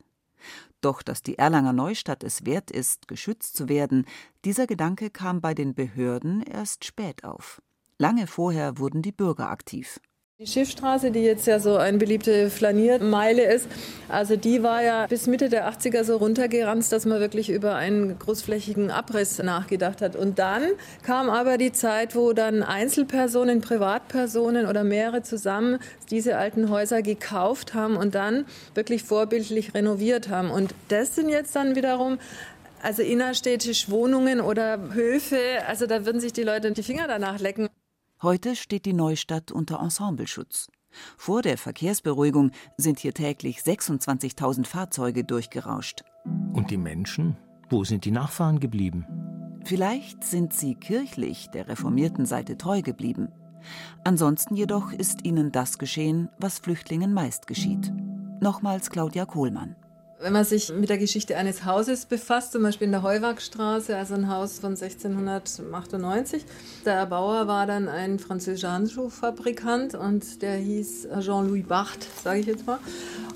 Doch 0.82 1.04
dass 1.04 1.22
die 1.22 1.38
Erlanger 1.38 1.74
Neustadt 1.74 2.24
es 2.24 2.48
wert 2.48 2.72
ist, 2.72 3.08
geschützt 3.08 3.56
zu 3.56 3.70
werden, 3.70 4.08
dieser 4.44 4.66
Gedanke 4.66 5.12
kam 5.12 5.40
bei 5.40 5.54
den 5.54 5.76
Behörden 5.76 6.42
erst 6.42 6.84
spät 6.84 7.24
auf. 7.24 7.62
Lange 8.02 8.28
vorher 8.28 8.78
wurden 8.78 9.02
die 9.02 9.12
Bürger 9.12 9.50
aktiv. 9.50 10.00
Die 10.40 10.48
Schiffstraße, 10.48 11.12
die 11.12 11.20
jetzt 11.20 11.48
ja 11.48 11.60
so 11.60 11.76
eine 11.76 11.98
beliebte 11.98 12.50
Flaniermeile 12.50 13.44
ist, 13.54 13.68
also 14.08 14.38
die 14.38 14.64
war 14.64 14.82
ja 14.82 15.06
bis 15.06 15.28
Mitte 15.28 15.50
der 15.50 15.70
80er 15.70 16.06
so 16.06 16.16
runtergeranzt, 16.16 16.94
dass 16.94 17.06
man 17.06 17.20
wirklich 17.20 17.50
über 17.50 17.76
einen 17.76 18.18
großflächigen 18.18 18.90
Abriss 18.90 19.40
nachgedacht 19.40 20.02
hat. 20.02 20.16
Und 20.16 20.40
dann 20.40 20.64
kam 21.04 21.30
aber 21.30 21.58
die 21.58 21.74
Zeit, 21.74 22.16
wo 22.16 22.32
dann 22.32 22.64
Einzelpersonen, 22.64 23.60
Privatpersonen 23.60 24.66
oder 24.66 24.86
mehrere 24.86 25.22
zusammen 25.22 25.80
diese 26.10 26.38
alten 26.38 26.70
Häuser 26.70 27.02
gekauft 27.02 27.74
haben 27.74 27.98
und 27.98 28.16
dann 28.16 28.46
wirklich 28.76 29.04
vorbildlich 29.04 29.74
renoviert 29.74 30.30
haben. 30.30 30.52
Und 30.52 30.74
das 30.88 31.16
sind 31.16 31.28
jetzt 31.28 31.54
dann 31.54 31.76
wiederum 31.76 32.18
also 32.82 33.02
innerstädtische 33.02 33.92
Wohnungen 33.92 34.40
oder 34.40 34.94
Höfe, 34.94 35.38
also 35.68 35.86
da 35.86 36.06
würden 36.06 36.22
sich 36.22 36.32
die 36.32 36.44
Leute 36.44 36.72
die 36.72 36.82
Finger 36.82 37.10
danach 37.10 37.40
lecken. 37.40 37.68
Heute 38.22 38.58
steht 38.58 38.84
die 38.86 38.92
Neustadt 38.92 39.50
unter 39.50 39.80
Ensembleschutz. 39.80 40.68
Vor 41.16 41.42
der 41.42 41.58
Verkehrsberuhigung 41.58 42.52
sind 42.76 43.00
hier 43.00 43.14
täglich 43.14 43.60
26.000 43.60 44.66
Fahrzeuge 44.66 45.24
durchgerauscht. 45.24 46.04
Und 46.52 46.70
die 46.70 46.78
Menschen? 46.78 47.38
Wo 47.70 47.86
sind 47.86 48.04
die 48.04 48.12
Nachfahren 48.12 48.60
geblieben? 48.60 49.06
Vielleicht 49.64 50.26
sind 50.26 50.52
sie 50.52 50.76
kirchlich 50.76 51.48
der 51.52 51.70
reformierten 51.70 52.26
Seite 52.26 52.58
treu 52.58 52.82
geblieben. 52.82 53.30
Ansonsten 54.04 54.58
jedoch 54.58 54.92
ist 54.92 55.26
ihnen 55.26 55.54
das 55.54 55.78
geschehen, 55.78 56.28
was 56.40 56.60
Flüchtlingen 56.60 57.14
meist 57.14 57.48
geschieht. 57.48 57.94
Nochmals 58.42 58.90
Claudia 58.90 59.26
Kohlmann. 59.26 59.78
Wenn 60.22 60.34
man 60.34 60.44
sich 60.44 60.74
mit 60.74 60.90
der 60.90 60.98
Geschichte 60.98 61.38
eines 61.38 61.64
Hauses 61.64 62.06
befasst, 62.06 62.52
zum 62.52 62.64
Beispiel 62.64 62.88
in 62.88 62.92
der 62.92 63.04
Heuwagstraße, 63.04 63.96
also 63.96 64.16
ein 64.16 64.28
Haus 64.28 64.60
von 64.60 64.72
1698, 64.72 66.44
der 66.84 66.96
Erbauer 66.96 67.48
war 67.48 67.66
dann 67.66 67.88
ein 67.88 68.20
französischer 68.20 68.74
Handschuhfabrikant 68.74 69.96
und 69.96 70.42
der 70.42 70.56
hieß 70.56 71.08
Jean-Louis 71.22 71.66
Barthes, 71.66 72.10
sage 72.22 72.42
ich 72.42 72.48
jetzt 72.48 72.68
mal. 72.68 72.80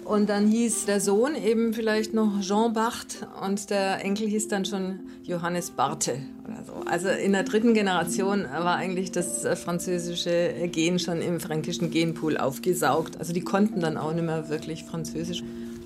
Und 0.04 0.28
dann 0.28 0.46
hieß 0.46 0.84
der 0.84 1.00
Sohn 1.00 1.36
eben 1.36 1.74
vielleicht 1.74 2.14
noch 2.14 2.42
Jean 2.42 2.74
Barthes 2.74 3.20
und 3.42 3.70
der 3.70 4.04
Enkel 4.04 4.28
hieß 4.28 4.50
dann 4.50 4.66
schon 4.66 5.00
Johannes 5.24 5.72
Barthe 5.72 6.18
oder 6.44 6.66
so. 6.66 6.74
Also 6.86 7.08
in 7.08 7.32
der 7.32 7.44
dritten 7.44 7.74
Generation 7.74 8.44
war 8.44 8.76
eigentlich 8.76 9.14
das 9.14 9.48
französische 9.58 10.54
Gen 10.70 11.00
schon 11.00 11.22
im 11.22 11.40
fränkischen 11.40 11.92
Genpool 11.92 12.38
aufgesaugt. 12.38 13.20
Also 13.20 13.32
die 13.32 13.40
konnten 13.40 13.80
dann 13.80 13.96
auch 13.96 14.12
nicht 14.12 14.26
mehr 14.26 14.50
wirklich 14.50 14.84
Französisch 14.84 15.44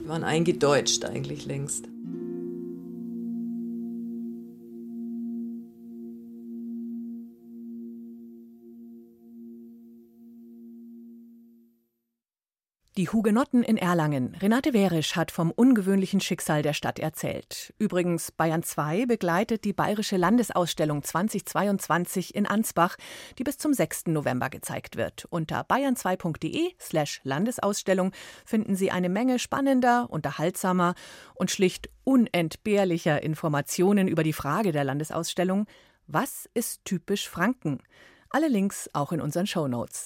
waren 0.08 0.24
eingedeutscht 0.24 1.06
eigentlich 1.06 1.46
längst. 1.46 1.90
Die 12.98 13.10
Hugenotten 13.10 13.62
in 13.62 13.78
Erlangen. 13.78 14.34
Renate 14.42 14.74
Werisch 14.74 15.16
hat 15.16 15.30
vom 15.30 15.52
ungewöhnlichen 15.52 16.20
Schicksal 16.20 16.64
der 16.64 16.74
Stadt 16.74 16.98
erzählt. 16.98 17.72
Übrigens, 17.78 18.32
Bayern 18.32 18.64
2 18.64 19.06
begleitet 19.06 19.66
die 19.66 19.74
Bayerische 19.74 20.18
Landesausstellung 20.18 21.04
2022 21.04 22.34
in 22.34 22.48
Ansbach, 22.48 22.98
die 23.38 23.44
bis 23.44 23.60
zum 23.60 23.72
6. 23.72 24.08
November 24.08 24.50
gezeigt 24.50 24.96
wird. 24.96 25.26
Unter 25.30 25.62
bayern2.de 25.62 26.72
slash 26.80 27.22
Landesausstellung 27.24 28.14
finden 28.46 28.76
Sie 28.76 28.90
eine 28.90 29.10
Menge 29.10 29.38
spannender, 29.38 30.08
unterhaltsamer 30.10 30.96
und 31.36 31.52
schlicht 31.52 31.92
unentbehrlicher 32.04 33.22
Informationen 33.22 34.08
über 34.08 34.24
die 34.24 34.34
Frage 34.34 34.72
der 34.72 34.84
Landesausstellung 34.84 35.68
Was 36.08 36.50
ist 36.56 36.84
typisch 36.84 37.30
Franken? 37.30 37.80
Alle 38.30 38.50
Links 38.50 38.90
auch 38.92 39.12
in 39.12 39.22
unseren 39.22 39.48
Show 39.48 39.68
Notes. 39.68 40.04